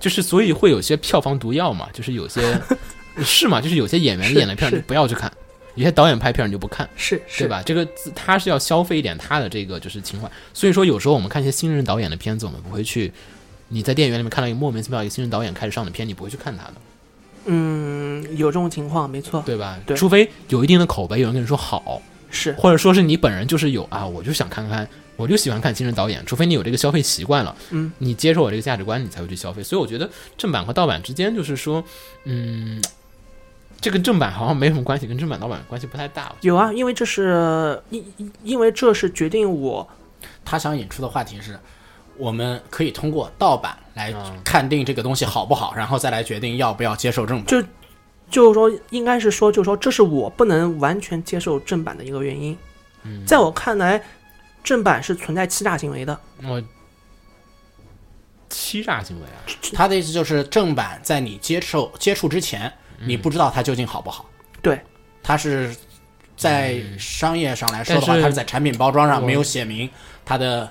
[0.00, 2.40] 就是所以会有些票房毒药嘛，就是有些
[3.18, 5.30] 是嘛，就是有些演员演的片儿你不要去看，
[5.74, 7.48] 有些导演拍片儿你就不看，是是对？
[7.48, 7.62] 吧？
[7.64, 13.12] 这个他是要消费一点他的这个就是情怀，所以说有时候我们看一些新人导演的片子，我们不会去。
[13.74, 16.74] 你在电影院里面看到一个莫名其妙一个新人导演开始上的片，你不会去看他的，
[17.46, 19.80] 嗯，有这种情况，没错，对吧？
[19.86, 24.86] 对除非有一定的口碑，有人跟你说好，是或者说是你本人就是有啊，我就想看看，
[25.16, 29.62] 我就喜欢看新人导演，除非你有这个消费习惯了，嗯，你接受我这个价值观，你才会去消费。
[29.62, 31.82] 所以我觉得正版和盗版之间就是说，
[32.24, 32.78] 嗯，
[33.82, 36.32] 这个正版好像没什么关系，跟正版盗版关系不太大。
[36.40, 39.86] 有啊，因为这是因因因为这是决定我
[40.44, 41.58] 他想引出的话题是，
[42.16, 47.46] 我们可以通过盗版来嗯判定这个东西好不好，然后再来决定要不要接受正版。
[47.46, 47.60] 就
[48.30, 52.56] 就是说，应该是说，就是说，这是我不能完全接受正版的一个原因。
[53.02, 54.00] 嗯，在我看来，
[54.62, 56.18] 正版是存在欺诈行为的。
[56.44, 56.62] 我
[58.48, 59.36] 欺诈行为啊，
[59.74, 62.72] 他的意思就是，正版在你接受接触之前，
[63.06, 64.24] 你不知道它究竟好不好。
[64.60, 64.80] 对，
[65.22, 65.74] 它是
[66.36, 69.88] 在商业上来说的话，它是在产品包装上没有写明
[70.24, 70.70] 它的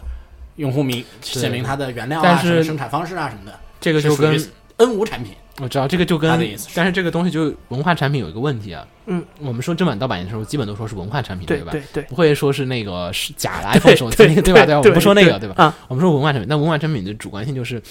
[0.56, 3.60] 用户名，写明它的原料啊、什么生产方式啊什么的。
[3.80, 4.40] 这个就跟
[4.78, 6.30] N 无产品，我知道这个就跟
[6.74, 8.88] 但是这个东西就文化产品有一个问题啊。
[9.08, 11.72] 嗯，我们说正版盗版的时候，基本都说是文化产品，吧？
[11.72, 14.66] 对对对，不会说是那个是假的 iPhone 手机，对对吧？
[14.66, 14.80] 对吧？
[14.80, 15.56] 我们不说那个，对吧？
[15.58, 17.82] 啊，我们说文化产品，那文化产品的主观性就是，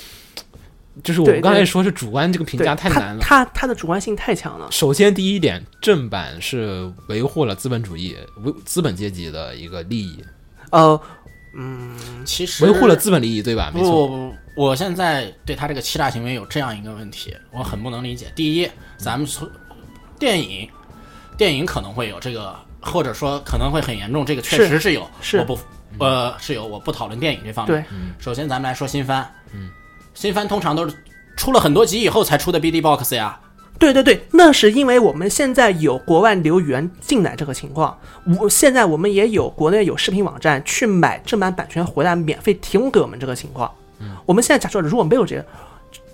[1.02, 3.20] 就是我们刚才说是主观这个评价太难了。
[3.20, 4.68] 它它它的主观性太强了。
[4.70, 10.24] 首先，第一点，正版是维护了资本主义、维资本阶级的一个利益，
[10.70, 11.00] 呃，
[11.56, 13.70] 嗯其实维护了资本利益，对吧？
[13.74, 18.26] 没错，我现在对他这个欺诈行为有这样一个问题，我很不能理解。
[18.34, 19.50] 第一，咱们说
[20.18, 20.68] 电影，
[21.36, 25.58] 电影可能会有这个，或者说可能会很严重，这个确实是有，是我不
[25.98, 27.82] 呃是有，我不讨论电影这方面。
[27.82, 29.70] 对，首先咱们来说新番，嗯，
[30.14, 30.94] 新番通常都是
[31.36, 33.40] 出了很多集以后才出的 BD box 呀，
[33.78, 37.98] 对对对，那是因为我们现在有国外留源进来这个情况，
[38.38, 43.70] 我现在我们也有国内有视频网站去买正版版权回来免费提供给我们这个情况。
[44.00, 45.46] 嗯我们现在假设如果没有这个，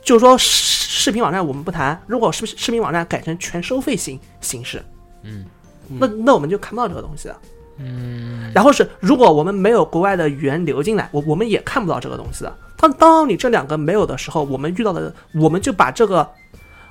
[0.02, 4.80] 就是说视频网站我们不谈，如果视视频网站改成全收费型形式，
[5.22, 5.44] 嗯，
[5.88, 7.36] 那那我们就看不到这个东西了。
[7.78, 12.56] 嗯，然后是如果我们没有国外的语言流进来，我我们也看不到这个东西的。
[12.76, 16.28] 当当你这两个没有的时候，我们遇到的我们就把这个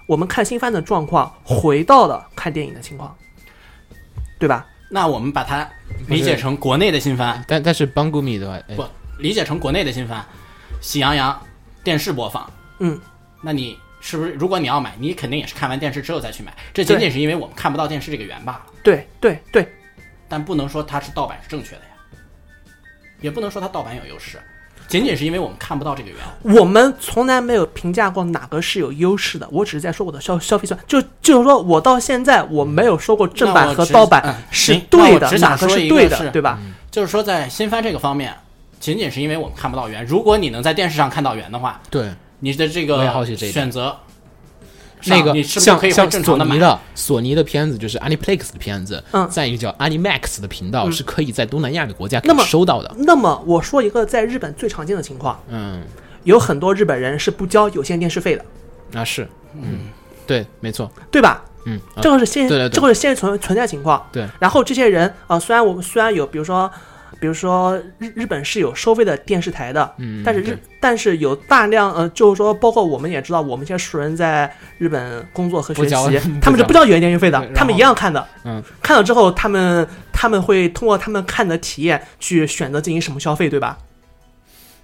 [0.07, 3.15] 我们看新番的状况回到了看电影的情况，
[4.39, 4.65] 对吧？
[4.89, 5.67] 那我们把它
[6.07, 8.75] 理解成国内的新番，但但是邦古米的话，哎。
[8.75, 8.86] 不
[9.17, 10.21] 理解成国内的新番，
[10.81, 11.41] 喜羊羊
[11.86, 12.99] 电视播放，嗯，
[13.41, 16.53] 那你是不是如果你要买，你肯定也是看完电视之后再去买？
[16.73, 19.65] 这仅仅是因为我们看不到电视这个源罢了，对对对，
[20.28, 22.19] 但不能说它是盗版是正确的呀，
[23.21, 24.39] 也不能说它盗版有优势，
[24.88, 26.17] 仅仅是因为我们看不到这个源。
[26.55, 36.59] 我们从来没有评价过哪个是有优势的，我只是在说我的消消费算，就就是说我到现在我没有说过正版和盗版嗯是对的，哪个是对的，一个是对吧？
[36.91, 38.34] 就是说，在新番这个方面，
[38.80, 40.05] 仅仅是因为我们看不到源。
[40.05, 42.09] 如果你能在电视上看到源的话，对
[42.39, 43.99] 你的这个选择上，
[45.08, 46.10] 那个像像？
[46.24, 49.28] 索尼的索尼的片子就是 Aniplex 的片子，嗯。
[49.30, 52.93] 在一个叫 Animax 的频道是可以在东南亚的国家可那么以收到的。
[52.99, 55.84] 那么我说一个在日本最常见的情况，嗯，
[56.24, 58.45] 有很多日本人是不交有线电视费的，
[58.91, 59.80] 那是，嗯，
[60.26, 61.43] 对，没错，对吧？
[61.66, 62.01] 嗯，啊。
[62.01, 64.08] 这个是现这个是现实存存在情况。
[64.12, 66.72] 对，然后这些人啊、呃虽然我们虽然有，比如说，
[67.20, 78.26] 比如说日日本是有收费的电视台的，嗯但是日但是有大量呃，就是说，包括我们也知道，我们这些熟人在日本工作和学习， 他们是交不交有线电视费的，他们一样看的。
[78.43, 83.78] 嗯，看了之后，他们他们会通过他们看的体验去选择进行什么消费，对吧？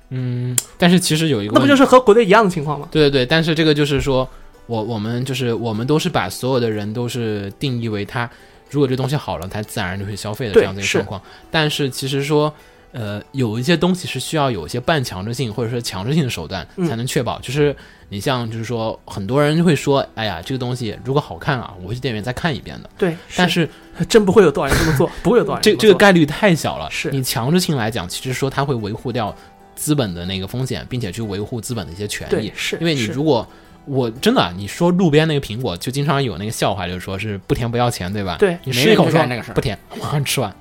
[0.10, 2.88] 嗯，但是其实有一个那不就是和国内一样的情况吗？
[2.92, 4.28] 对对对，但是这个就是说，
[4.66, 8.30] 我我们就是我们都是把所有的人都是定义为他，
[8.72, 11.22] 如果这东西好了，它自然就会消费的这样的一个状况。
[11.52, 12.52] 但是其实说，
[12.94, 17.40] 呃，有一些东西是需要有一些半强制性或者说强制性的手段嗯才能确保。
[17.40, 17.76] 就是
[18.10, 22.90] 你像就是说，很多人就会说，哎呀，这个东西如果好看啊，我会去电影院再看一遍的。
[22.98, 23.70] 对，但是
[24.10, 26.90] 真不会有多少人这么做， 不会有多少人做 这个概率太小了。
[26.90, 29.34] 是你强制性来讲，其实说它会维护掉
[29.76, 32.52] 资本的那个风险，并且去维护资本的一些权益。
[32.56, 33.48] 是因为你如果
[33.86, 38.38] 我真的你说路边那个苹果，就经常有那个笑话，就是说是不甜不要钱，对吧？
[38.40, 40.56] 对你吃一口说那个事儿不甜， 马上吃完，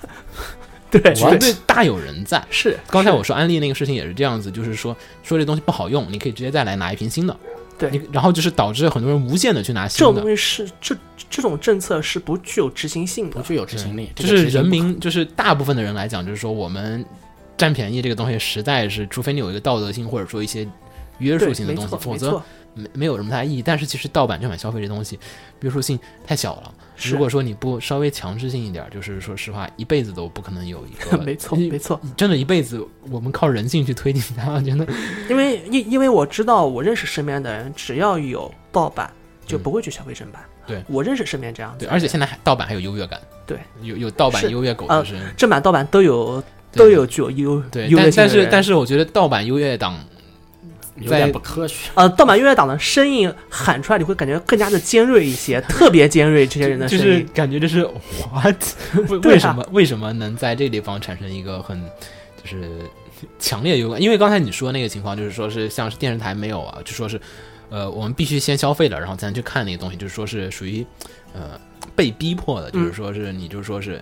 [0.90, 2.42] 对绝对对大有人在。
[2.50, 2.78] 是。
[2.88, 7.36] 刚才我说安利那个事情也是这样子，就是说说这东西不好用，你可以直接再来拿一瓶新的。
[7.78, 10.30] 对你然后就是导致很多人无限的去拿这种新的东。
[10.30, 10.94] 西是这
[11.28, 17.04] 这种政策是不具有执行性的，不具有执行力，就是人民，就是大部分的人来讲，就是说我们
[17.56, 20.68] 占便宜这个东西，实在是，除非你有一个道德性或者说一些
[21.18, 22.42] 约束，性的东西，否则
[22.74, 23.62] 没，没没有什么太大意义。
[23.62, 25.18] 但是其实盗版正版消费这东西
[25.60, 34.86] 约束性太小了，如果说你不稍微强制性一点，就是说实话，一辈子都不可能有一个 没错没错，真的一辈子我们靠人性去推进它，我觉得。
[35.28, 39.10] 因为因因为我知道我认识身边的人，只要有盗版
[39.46, 40.42] 就不会去消费正版。
[40.42, 40.80] 嗯对。
[40.86, 46.40] 我认识身边这样子对，的，而且现在还盗版还有优越感，对，有有盗版优越狗，是正版盗版都有
[46.70, 50.02] 都有具有优对，优越但但是但是我觉得盗版优越党在
[50.96, 51.90] 有点不科学。
[51.94, 56.46] 呃，盗版音乐党的声音喊出来，你会感觉更加的尖锐一些，特别尖锐。
[56.46, 57.88] 这些人的声音，就是感觉就是
[58.32, 58.54] what
[59.08, 61.82] 为啊为什么为什么能在这个地方产生一个很
[62.42, 62.68] 就是
[63.38, 64.00] 强烈的有感？
[64.00, 67.20] 因为刚才你说那个情况，就是说是像是电视台没有啊，就说是
[67.70, 70.84] 呃我们必须先消费了，然后才能去看那个东西，就是说是属于
[71.34, 71.58] 呃
[71.96, 74.00] 被逼迫的，就是说是你就是说是。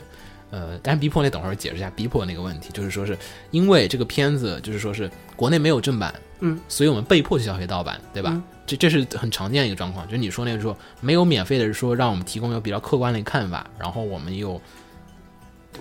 [0.51, 3.17] 呃，但是逼迫那等会儿解释一下逼迫那个问题，就是说是
[3.51, 8.31] 因为这个片子就是说是国内没有正版，嗯，所以我们被迫去消费盗版，对吧？
[8.33, 14.61] 嗯这这是很常见的一个状况，就是你说那个说没有免费的说让我们提供一个比较客观的一个看法，然后我们又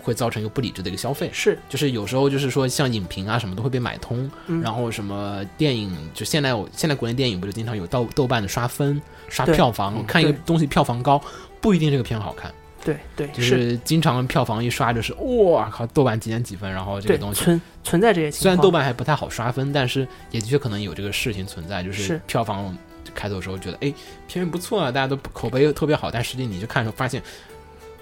[0.01, 1.30] 会造成一个不理智的一个消费。
[1.32, 11.22] 是就是有时候就是说像影评啊什么都会被买通，嗯然后什么电影就现在我现在国内电影不就经常有豆豆瓣的刷分刷票房，嗯看一个东西票房高
[11.61, 12.51] 不一定这个片好看，
[12.84, 18.43] 对对就是经常票房一刷就是哇靠豆瓣几点几分，然后这对个东西存存在这些情况。
[18.43, 22.75] 虽然豆瓣还不太好刷分，但是也的确可能有这个事情存在，就是是票房
[23.13, 23.93] 开头的时候觉得哎
[24.27, 27.21] 片源不错啊，大家都口碑特别好，但实际你去看的时候发现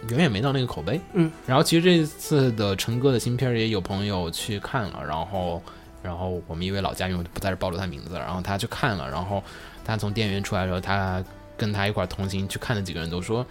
[0.09, 1.01] 远远没到那个口碑。
[1.13, 5.61] 嗯，然后其实这次的陈哥的新片也有朋友去看了，然后
[6.03, 9.43] 然后我们一位老嘉宾我就不在这暴露他名字了，然后他去看了，然后
[9.83, 11.23] 他从电影院出来的时候，他
[11.57, 13.43] 跟他一块同行去看的几个人都说，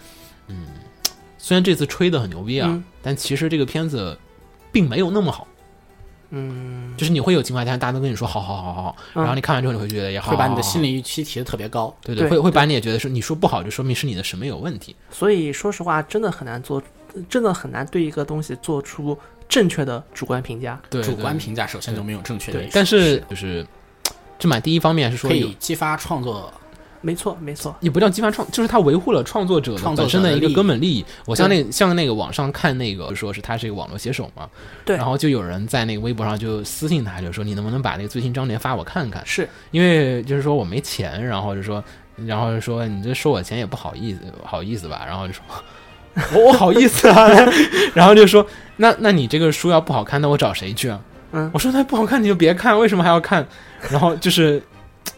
[0.47, 0.67] 嗯，
[1.37, 4.17] 虽然这次吹的很牛逼啊，嗯但其实这个片子
[4.71, 5.47] 并没有那么好。
[6.29, 11.95] 嗯，就是你会有情怀，但是大家都跟你说好好好好好，嗯然后你看完之后你会觉得也好，会把你的心理预期提的特别高。
[12.01, 14.93] 对对，对会会把你也觉得是你说不好，就说明是你的审美有问题。
[15.09, 16.83] 所以说实话，真的很难做，
[17.29, 19.17] 真的很难对一个东西做出
[19.47, 20.77] 正确的主观评价。
[20.89, 23.65] 对，主观评价首先就没有正确的但是就是
[24.37, 26.53] 这满第一方面是说可以激发创作，
[27.07, 31.05] 没错没错，也不叫激发创，就是他维护了创作者创作本身的一个根本利益。
[31.25, 34.45] 我像那像那个网上看那个，说是他是一个网络写手嘛，
[34.83, 39.23] 对然后就有人在那个微博上就私信他，就说你能不能把那个最新章节发我看看？
[39.25, 41.81] 是因为就是说我没钱，然后就说，
[42.25, 45.05] 然后就说你这收我钱也不好意思，好意思吧？
[45.07, 45.41] 然后就说。
[46.33, 47.29] 我我好意思啊，
[47.93, 48.43] 然后就说
[48.77, 50.99] 那那你这个书要不好看，那我找谁去啊？
[51.31, 53.47] 嗯我说那不好看你就别看，为什么还要看？
[53.91, 54.59] 然后就是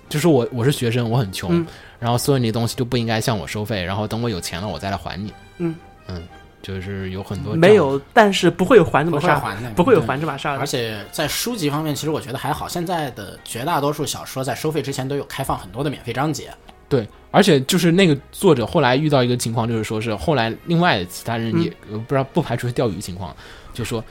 [0.10, 1.66] 就是我我是学生，我很穷，嗯
[2.00, 5.34] 然后所有你的东西就不应该向我收费，然后等我有钱了我再来还你。
[5.58, 5.76] 嗯
[6.08, 6.24] 嗯，
[6.62, 10.66] 就是有很多没有，但是不会有还这不么事儿，会还的，不会有还这把事儿而。
[10.66, 12.68] 且在书籍方面，其实我觉得还好。
[12.68, 16.52] 现在的绝大多数小说在收费之前都有开放很多的免费章节，
[16.88, 23.36] 对，而且就是那个作者后来遇到一个情况，就是说是后来另外其他人也、呃不知道不排除是钓鱼情况，
[23.74, 24.04] 就说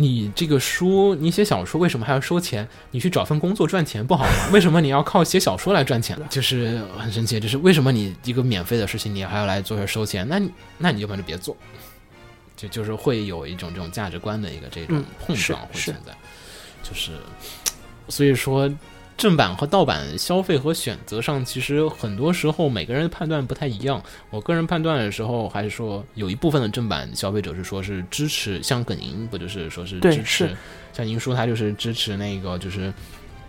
[0.00, 2.66] 你这个书你写小说为什么还要收钱？
[2.90, 4.30] 你去找份工作赚钱不好吗？
[4.50, 6.18] 为什么你要靠写小说来赚钱？
[6.30, 10.26] 就是很神奇，就是为什么你一个免费的事情你还要来做这收钱？
[10.26, 11.54] 那你那你要不然就别做。
[12.56, 16.12] 就就是会有一种这种价值观的一个这种嗯碰撞会存在，
[16.82, 17.12] 就是
[18.08, 18.70] 所以说
[19.20, 24.02] 正版和盗版消费和选择上，其实很多时候每个人的判断不太一样。
[24.30, 30.56] 我个人判断的时候，还是说有一部分的正版消费者是说是支持，像耿莹不就是说是支持，
[30.94, 32.90] 像您叔他就是支持那个就是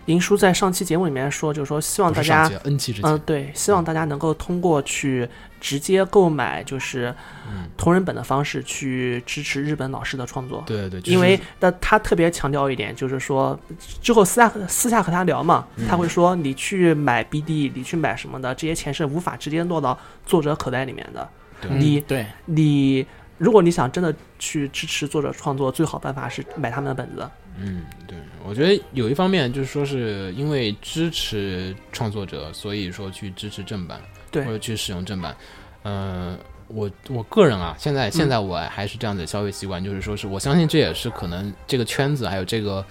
[0.06, 5.28] 银叔在上期节目里面说，就是说希望大家嗯，对，希望大家能够通过去
[5.60, 7.14] 直接购买就是
[7.48, 10.64] 嗯同人本的方式去支持日本老师的创作。
[10.66, 13.58] 对对对，就是因为那他特别强调一点，就是说
[14.02, 19.96] 之后私下私下和他聊嘛，嗯他会说你去买 BD，你去买什么的，这些钱是无法直接落到
[20.26, 21.28] 作者口袋里面的。
[21.60, 23.06] 对你嗯对你
[23.38, 27.28] 如果你想真的去支持作者创作，最好办法是买他们的本子。
[27.56, 34.00] 嗯，对，我觉得有一方面就是说是因为支持创作者，所以说去支持正版，
[34.30, 35.36] 对或者去使用正版。
[35.82, 36.36] 呃，
[36.68, 42.84] 我我个人啊，现在嗯现在我还是这样的消费习惯，就是说是我相信这也是可能这个圈子还有这个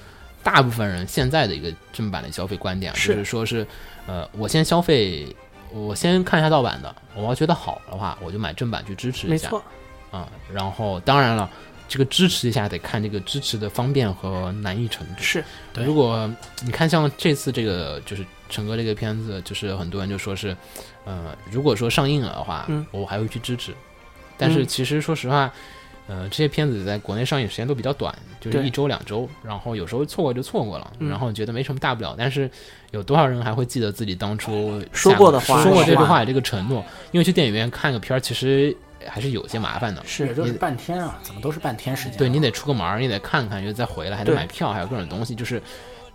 [0.43, 3.65] 大部分人现在的一个正版的消费观点，是就是说是
[4.07, 5.35] 呃，我先消费。
[5.73, 9.49] 我先看一下盗版的，我要觉得好的话，我就买正版去支持一下。
[9.49, 9.63] 没错，
[10.11, 11.49] 啊、然后当然了，
[11.91, 15.21] 这个支持一下得看这个支持的方便和难易程度。
[15.21, 16.33] 是对如果
[16.63, 20.55] 你看像这次这个就是陈哥这个片子，就是很多人就说是，
[21.03, 23.73] 呃，如果说上映了的话，嗯我还会去支持。
[24.37, 25.51] 但是嗯其实说实话，
[26.07, 32.15] 呃，这些片子在国内上映时间都比较短，就是一周两周，然后有时候错过就错过了，嗯然后觉得没什么大不了。
[32.17, 32.49] 但是
[32.91, 36.85] 有多少人还会记得自己当初说过的话说过这句话话这个承诺？
[37.11, 38.73] 因为去电影院看个片儿，其实
[39.09, 40.03] 还是有些麻烦的。
[40.05, 42.17] 是就是半天啊，怎么都是半天时间啊。
[42.17, 45.61] 对你得出个门儿，你得看看，又再回来，还得买票，还有各种东西，就是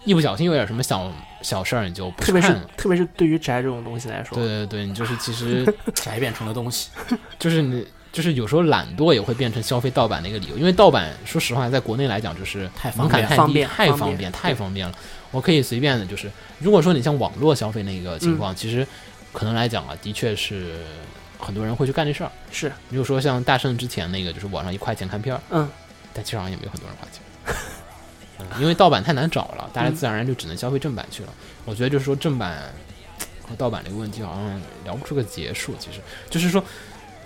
[0.05, 1.11] 一不小心有点什么小
[1.43, 2.70] 小事儿，你就不特别是看了。
[2.76, 5.64] 特别是对于宅这种东西来说，对对对，你就是其实
[5.95, 6.91] 宅变成了东西，
[7.39, 14.95] 就是你就是有时候懒惰也会变成消费盗版的一个理由，因为盗版说实话，在国内来讲就是太方便门槛太低，方便太方便，太方便了。
[15.32, 16.30] 我可以随便的，就是
[16.61, 18.87] 如果说你像网络消费那个情况，嗯其实
[19.32, 20.76] 可能来讲啊，的确是
[21.39, 22.30] 很多人会去干这事儿。
[22.51, 25.68] 是比如说像大圣之前那个，就是网上一块钱看片儿，嗯，
[26.12, 27.22] 但其实好像也没有很多人花钱。
[28.39, 31.28] 嗯， 因为盗版太难找了，大家嗯自然而然就只能消费正版去了。
[31.64, 32.72] 我觉得就是说正版
[33.49, 35.74] 和盗版这个问题好像聊不出个结束。
[35.78, 36.62] 其实就是说，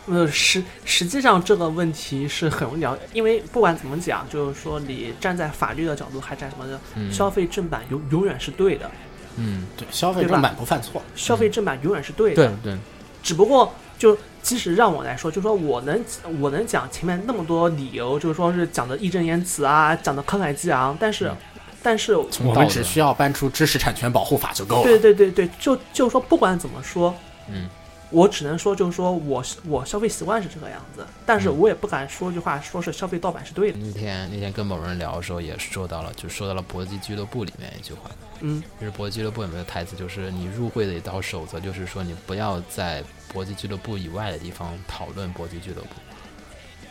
[0.06, 8.90] 呃，实实际上这个问题是很容易聊，因为不管怎么讲，就是说你站在法律的角度，还站什么的，嗯，消费正版永永远是对的，
[9.36, 11.02] 嗯，对，消费正版不犯错。
[11.14, 12.46] 消费正版永远是对的。
[12.62, 12.78] 对对，
[13.22, 16.04] 只不过就即使让我来说，就说我能
[16.40, 21.36] 我能讲前面那么多理由，就是说是讲的义正言辞啊，讲的慷慨激昂，但是、嗯
[21.82, 24.98] 但是我们只需要搬出知识产权保护法就够对了。
[24.98, 27.14] 对对对，就就是说不管怎么说，
[27.48, 27.66] 嗯，
[28.10, 31.58] 我只能说就是说我我消费习惯是这个样子，但是嗯。
[31.58, 33.78] 我也不敢说句话，说是消费盗版是对的。
[33.78, 43.02] 那天那天跟某人聊的时候也说到了，就说到了搏击俱乐部里面一句话，嗯，就是搏击俱乐部里面的台词，就是你入会的一道守则，就是说你不要在
[43.32, 45.88] 搏击俱乐部以外的地方讨论搏击俱乐部，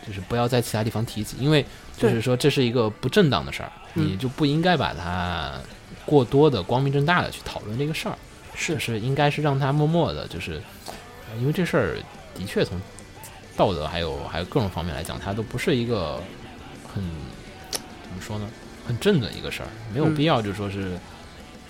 [0.07, 1.65] 就是不要在其他地方提起，因为
[1.97, 4.07] 就是说这是一个不正当的事儿，嗯。
[4.07, 5.53] 你就不应该把它
[6.05, 8.17] 过多的光明正大的去讨论这个事儿，
[8.55, 8.73] 是。
[8.73, 10.93] 就是应该是让他默默的，就是呃
[11.39, 11.97] 因为这事儿
[12.35, 12.79] 的确从
[13.57, 16.21] 道德还有还有各种方面来讲，它都不是一个
[16.93, 17.03] 很
[17.71, 18.49] 怎么说呢，
[18.87, 20.15] 很正的一个事儿，没有嗯。
[20.15, 20.97] 必要就说是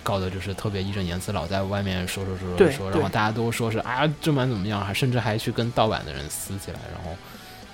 [0.03, 7.15] 搞得就是特别义正言辞，老在外面说说说说说，然后大家都说是啊正版怎么样，还甚至还去跟盗版的人撕起来，然后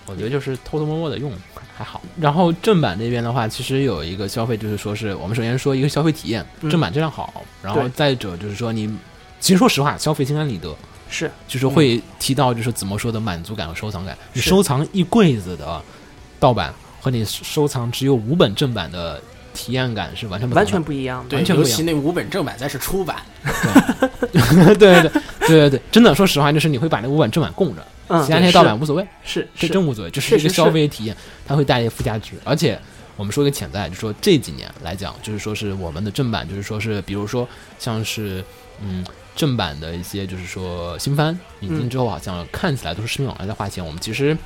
[0.06, 1.32] 我觉得就是偷偷摸摸的用
[1.78, 2.02] 还好。
[2.20, 6.70] 然后正版这边的话，其实有一个消费，就是说是我们首先说一个消费体验，嗯。
[6.70, 8.88] 正版质量好，然后再者就是说你，
[9.40, 10.76] 其实说实话，消费心安理得，
[11.16, 14.18] 是就是会提到就是怎么说的满足感和收藏感。
[14.34, 15.82] 你收藏一柜子的
[16.40, 19.22] 盗版和你收藏只有五本正版的
[19.54, 21.30] 体验感是完全不同的完全不一样的。
[21.30, 23.16] 对，完全不一样尤其那五本正版再是出版，
[24.34, 29.08] 对对对对对对，真的说实话，就是你会把那五本正版供着，嗯，其他那些盗版无所谓。
[29.24, 31.16] 是是真无所谓，就是一个消费体验，
[31.48, 32.34] 它会带来一些附加值。
[32.44, 32.78] 而且
[33.16, 37.48] 我们说一个潜在，就是说这几年来讲，就是说是我们的正版，就是说是比如说
[37.80, 38.44] 像是
[38.82, 39.06] 嗯
[39.36, 44.38] 正版的一些，就是说新番引进之后，好像看起来都是视频网站在花钱，我们其实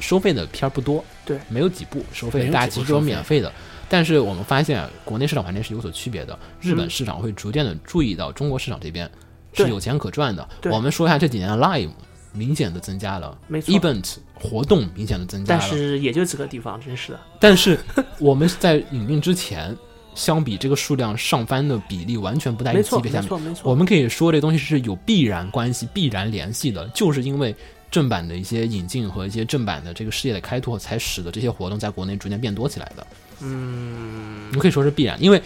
[0.00, 3.52] 收费的片儿不多，对，没有几部收费大家其实都是免费的。
[3.88, 9.10] 但是我们发现啊，国内市场环境是有所区别的，日本嗯市场会逐渐的注意到中国市场这边
[9.52, 10.48] 是有钱可赚的。
[10.70, 11.90] 我们说一下这几年的 Live
[12.32, 17.20] 明显的增加了，没错 event 活动明显的增加了但，是也就几个地方，真是的。
[17.38, 17.78] 但是
[18.18, 19.76] 我们在引进之前，
[20.14, 23.40] 相比这个数量上翻的比例完全不在一个级别下面。
[23.40, 27.54] 没错，我们可以说这东西是有必然关系、必然联系的，就是因为
[27.90, 33.06] 正版的一些引进和一些正版的这个事业的开拓，才使得这些活动在国内逐渐变多起来的。
[33.40, 35.42] 嗯，你可以说是必然，因为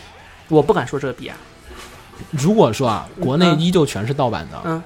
[0.49, 1.37] 我不敢说这个必然，
[2.31, 4.83] 如果说啊，国内嗯依旧全是盗版的，嗯，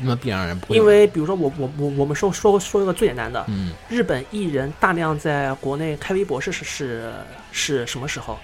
[0.00, 0.76] 那么必然人不会。
[0.76, 7.12] 因为比如说我我我我们说说说一个最简单的，嗯，日本艺人大量在国内开微博是是是
[7.52, 8.38] 是什么时候？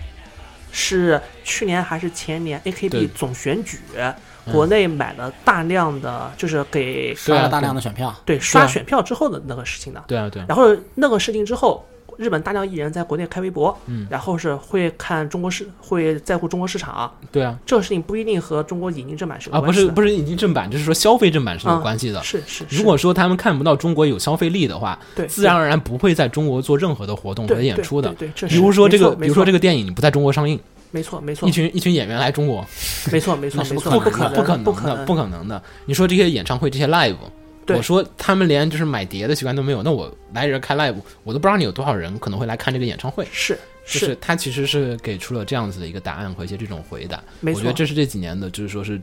[0.79, 4.15] 是去年还是前年 AKB 总选举，嗯。
[4.51, 10.03] 国内买了大量的，就是给刷了大量的选票，对刷选票之后的那个事情的。
[10.09, 11.87] 对啊，对啊，然后那个事情之后，
[12.19, 17.11] 日本大量艺人在国内开微博，嗯然后是会看中国市，会在乎中国市场。
[17.31, 22.21] 对啊，这个事情不一定和中国引进正版是有啊，不关系的是不是引进正版，就是说消费正版是有嗯关系的。
[22.23, 28.13] 是是，如果说他们看不到中国有消费力的话，对自然而然不会在中国做任何的活动和演出的。
[28.15, 30.59] 对，这比如说这个，比如说这个，电影，你不在中国上映，
[30.91, 32.67] 没错没错一，群一群演员来中国，
[33.13, 35.63] 没错没错 不可能不可能不可能不可能的。
[35.87, 43.27] 你说这些演唱会这些 live，对我说他们连就是买碟的习惯都没有，那我来人开 live，我都不知道你有多少人可能会来看这个演唱会。
[43.33, 47.23] 是就是他其实是给出了这样子的一个答案和一些这种回答。
[47.41, 49.01] 没错我觉得这是这几年的，就是说是，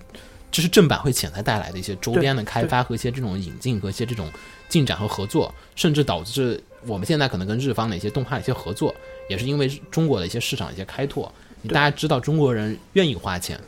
[0.52, 4.30] 这是正版会潜在带来的一些周边的开发和一些这种引进和一些这种
[4.70, 8.94] 进展和合作，甚至导致我们现在可能跟日方的一些动画的一些合作，
[9.28, 11.34] 也是因为中国的一些市场一些开拓。
[11.70, 13.60] 大家知道中国人愿意花钱，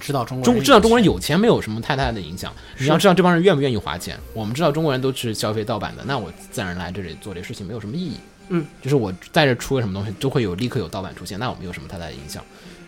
[0.00, 2.52] 知道中国知道中国人有有钱没有什么太大的影响。
[2.78, 4.18] 你要知道这帮人愿不愿意花钱。
[4.32, 8.16] 我们知道中国人都是消费盗版的，那我自然来这里做这事情没有什么意义。
[8.48, 12.44] 嗯，就是我在这出个什么东西，都会有立刻有盗版出现，那我们有什么太大的影响。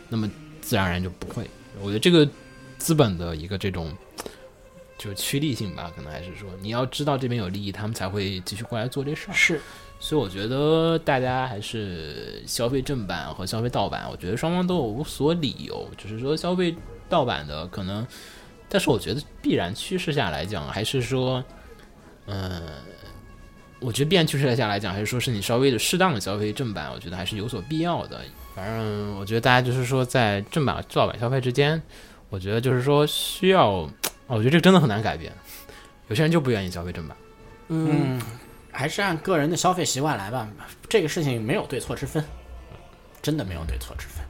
[0.08, 0.30] 那么
[0.60, 1.48] 自然而然就不会。
[1.80, 2.28] 我觉得这个
[2.78, 3.90] 资本的一个这种
[4.98, 9.32] 就是趋利性吧，可能还是说你要知道这边有利益，他们才会继续过来做这事儿。
[9.32, 9.60] 是
[9.98, 15.88] 所以我觉得大家还是消费正版和消费盗版，我觉得双方都有无所理由。
[15.96, 16.74] 只是说消费
[17.08, 18.06] 盗版的可能，
[18.68, 21.44] 但是我觉得必然趋势下来讲，还是说，
[22.26, 22.62] 嗯、
[23.80, 28.20] 我觉得必然趋势下来讲，还是说是你稍微的适当的消费正版，我觉得还是有所必要的。
[28.54, 31.80] 反正我觉得大家就是说，在正版和盗版消费之间，
[32.30, 33.88] 我觉得就是说需要，
[34.26, 35.32] 我觉得这个真的很难改变。
[36.08, 37.16] 有些人就不愿意消费正版。
[37.68, 38.20] 嗯，
[38.70, 40.48] 还是按个人的消费习惯来吧。
[40.88, 42.24] 这个事情没有对错之分，
[43.20, 44.24] 真的没有对错之分。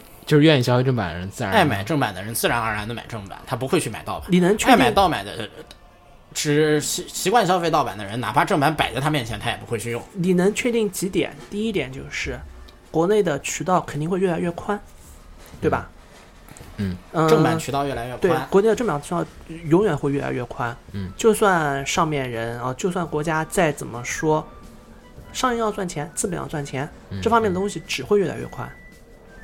[0.26, 4.28] 就是愿意消费正版的人，自然爱买正版的人自然而然的买正版，他不会去买盗版。
[4.30, 5.48] 你能确爱买盗版的，
[6.32, 10.02] 只习习惯消费盗版的人，哪怕正版摆在他面前，他也不会去用。
[10.14, 11.34] 你能确定几点？
[11.50, 12.38] 第一点就是
[12.90, 14.80] 国内的渠道肯定会越来越宽，
[15.60, 15.90] 对吧？
[16.76, 19.24] 嗯嗯，正版渠道越来越对宽，国内的正版渠道
[19.68, 20.76] 永远会越来越宽。
[20.90, 24.44] 嗯，就算上面人啊，就算国家再怎么说，
[25.32, 28.68] 商业要赚钱，资本要赚钱，嗯这方面的东西只会越来越宽。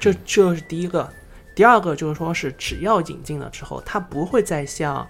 [0.01, 1.09] 这这是第一个。
[1.55, 5.06] 第二个就是说是只要引进了之后，它不会再像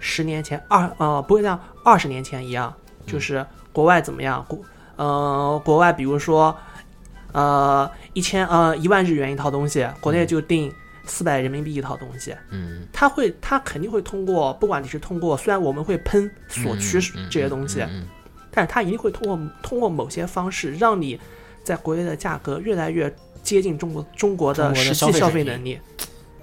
[0.00, 2.74] 十年前二呃不会像二十年前一样，
[3.06, 4.58] 就是国外怎么样国
[4.96, 6.56] 呃国外比如说
[7.30, 10.72] 呃一千呃一万日元一套东西，国内就定
[11.06, 12.34] 四百人民币一套东西。
[12.50, 18.08] 嗯，他会，他肯定会通过，不管你是通过，虽然我们会喷锁区嗯这些东西，嗯嗯
[18.50, 21.20] 但是他一定会通过通过某些方式，让你
[21.62, 25.78] 在国内的价格越来越接近中国中国的的实际消费能力。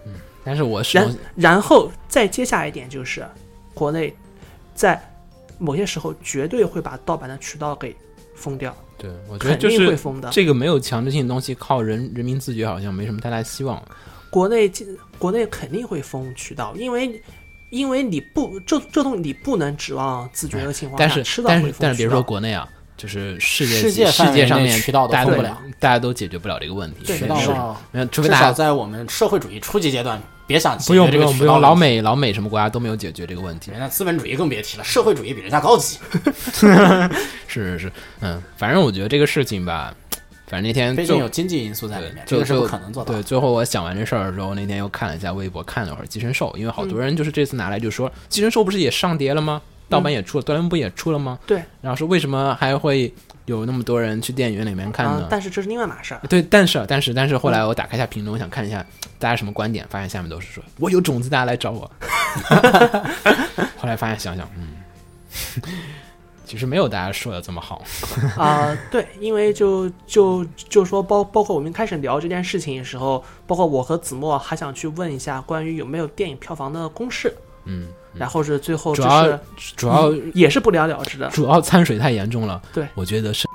[0.05, 3.27] 嗯但是我是然然后再接下来一点就是，
[3.73, 4.15] 国内
[4.73, 4.99] 在
[5.57, 7.95] 某些时候绝对会把盗版的渠道给
[8.35, 10.29] 封掉，对我觉得肯就是定会封的。
[10.31, 13.83] 这个没有强制性的东西，靠人人民自觉好像没什么太大希望。
[14.31, 14.71] 国内
[15.19, 17.21] 国内肯定会封渠道，因为
[17.69, 22.67] 因为你不这这东西你不能指望自觉的情况下但是吃到但是但是别说国内啊，
[22.99, 27.05] 就是世界世界世界上面渠道都大家都不了大家都解决不了这个问题。
[27.05, 33.71] 对渠道是上没有，除非至少大家在我们社会主义初级阶段，别想不用不解决这个用不用，老渠道问题美老美什么国家都没有解决这个问题。
[33.71, 35.97] 人家资本主义更别提了，社会主义比人家高级，
[36.51, 37.09] 是
[37.47, 39.95] 是是，嗯，反正我觉得这个事情吧，
[40.47, 49.61] 反正那天毕竟有经济因素在里面，这个是不可能做到对，最后我想完这事儿的时候，那天又看了一下微博，看了会儿《寄生兽》，因为好多人就是这次拿来就说，寄生兽》不是也上碟了吗？
[49.89, 51.39] 盗版也出了，哆啦 A 梦不也出了吗？
[51.47, 53.11] 对，然后说为什么还会
[53.45, 56.21] 有那么多人去电影院里面看呢？，啊但是这是另外码事儿。
[56.29, 58.85] 对，但是但是但是后来我打开一下评论，我想看一下
[59.17, 61.89] 大家什么观点，发现下面都是说我有种子，大家来找我。
[63.77, 64.75] 后来发现想想，嗯，
[66.45, 67.83] 其实没有大家说的这么好。
[68.37, 77.33] 啊、对，因为就就就说包包括我们开始聊这件事情的时候，包括我和子墨还想去问一下关于有没有电影票房的公式，
[77.65, 79.39] 嗯，然后是最后主要是
[79.75, 81.29] 主要也是不了了之的。
[81.29, 82.61] 主要掺水太严重了。
[82.73, 83.47] 对我觉得是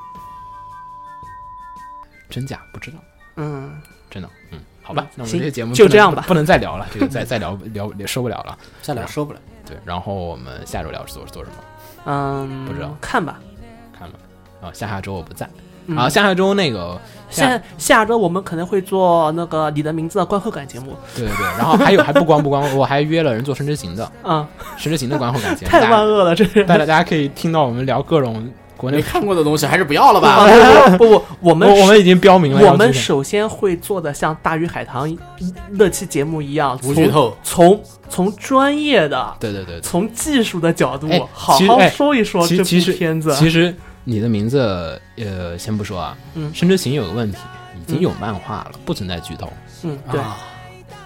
[2.31, 2.98] 真假不知道，
[3.36, 8.59] 嗯，真的，嗯，好吧，那我们这个节目就这样吧不能再聊了，这个再再聊聊也受不了了。
[8.82, 9.40] 再聊受不了。
[9.66, 11.56] 对，然后我们下周聊做做什么？
[12.06, 13.40] 嗯，不知道看吧。
[13.98, 14.18] 看吧。
[14.60, 15.48] 啊，下下周我不在。
[15.86, 17.01] 嗯啊，下下周那个
[17.31, 20.97] 下下周我们可能会做那个你的名字的观后感节目。
[21.16, 24.47] 对对对，然后还有 还不光不光，我还约了人做《神之行》的，嗯，
[24.82, 26.65] 《神之行》的观后感节目，太万恶了，这是。
[26.65, 30.97] 大家大家可以听到我们聊各种国内看过的东西还是不要了啊吧。
[30.97, 35.09] 不不不，我们 我我们已经标明了我们首先会做的像《大鱼海棠》
[35.70, 39.81] 那期节目一样，从无剧透，从从专业的、对对对对。
[39.81, 43.35] 从技术的角度哎，好好说一说这部其其实片子。
[43.35, 43.74] 其实
[44.05, 47.39] 你的名字，呃，先不说啊，嗯《深之行》有个问题，
[47.81, 49.51] 已经有漫画了，不存在剧透。
[49.82, 50.36] 嗯，对，啊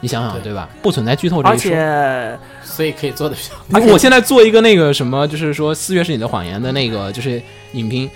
[0.01, 0.69] 你想想对对吧？
[0.81, 1.71] 不存在剧透这而一说。
[1.73, 3.43] 且所以可以做的比
[3.75, 3.93] 较。
[3.93, 7.43] 我现在做一个那个什么，就是说《四月是你的谎言》的那个，就是
[7.73, 8.09] 影评，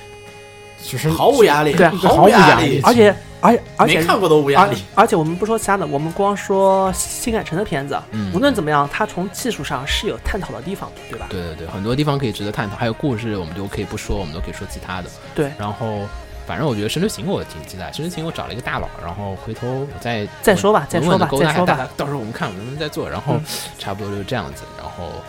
[0.82, 4.76] 就是毫无压力，对毫无压力，而且而且而且没看过都无压力。
[4.94, 11.26] 而且我们不说其他的，我们光说新海诚的片子，嗯无论怎么样，它从技术上是有探讨的地方的，对吧？
[11.30, 15.08] 对对对，很多地方可以值得探讨，还有故事我们就可以不说，我们都可以说其他的。
[15.34, 16.06] 对然后
[16.46, 23.44] 反正我觉得《神之行》我挺期待，《神之行》我找了一个大佬，然后回头我再再说吧再说吧再说吧到时候我们看我们能不能再做，然后嗯
[23.78, 25.20] 差不多就是这样子，然后嗯，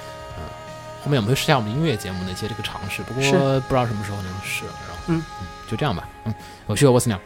[1.04, 5.24] 后面我们会试下我们音乐节目的一些这个尝试，不过不知道什么时候能试，然后嗯。
[5.70, 6.34] 就这样吧，嗯，
[6.68, 7.20] 我是沃斯鸟，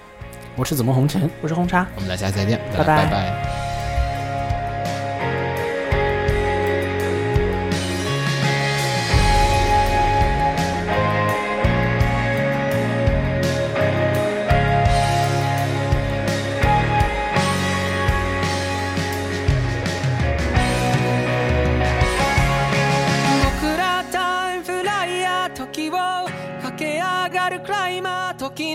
[0.55, 1.29] 我是紫梦红尘。
[1.41, 3.05] 我是红茶，我们大家再见，拜拜。
[3.05, 3.66] 拜拜。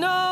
[0.00, 0.31] Latino.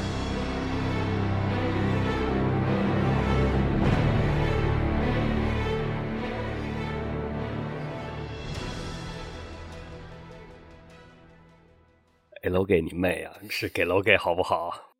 [12.41, 13.31] 给楼给你妹啊！
[13.49, 14.90] 是给楼给好不好？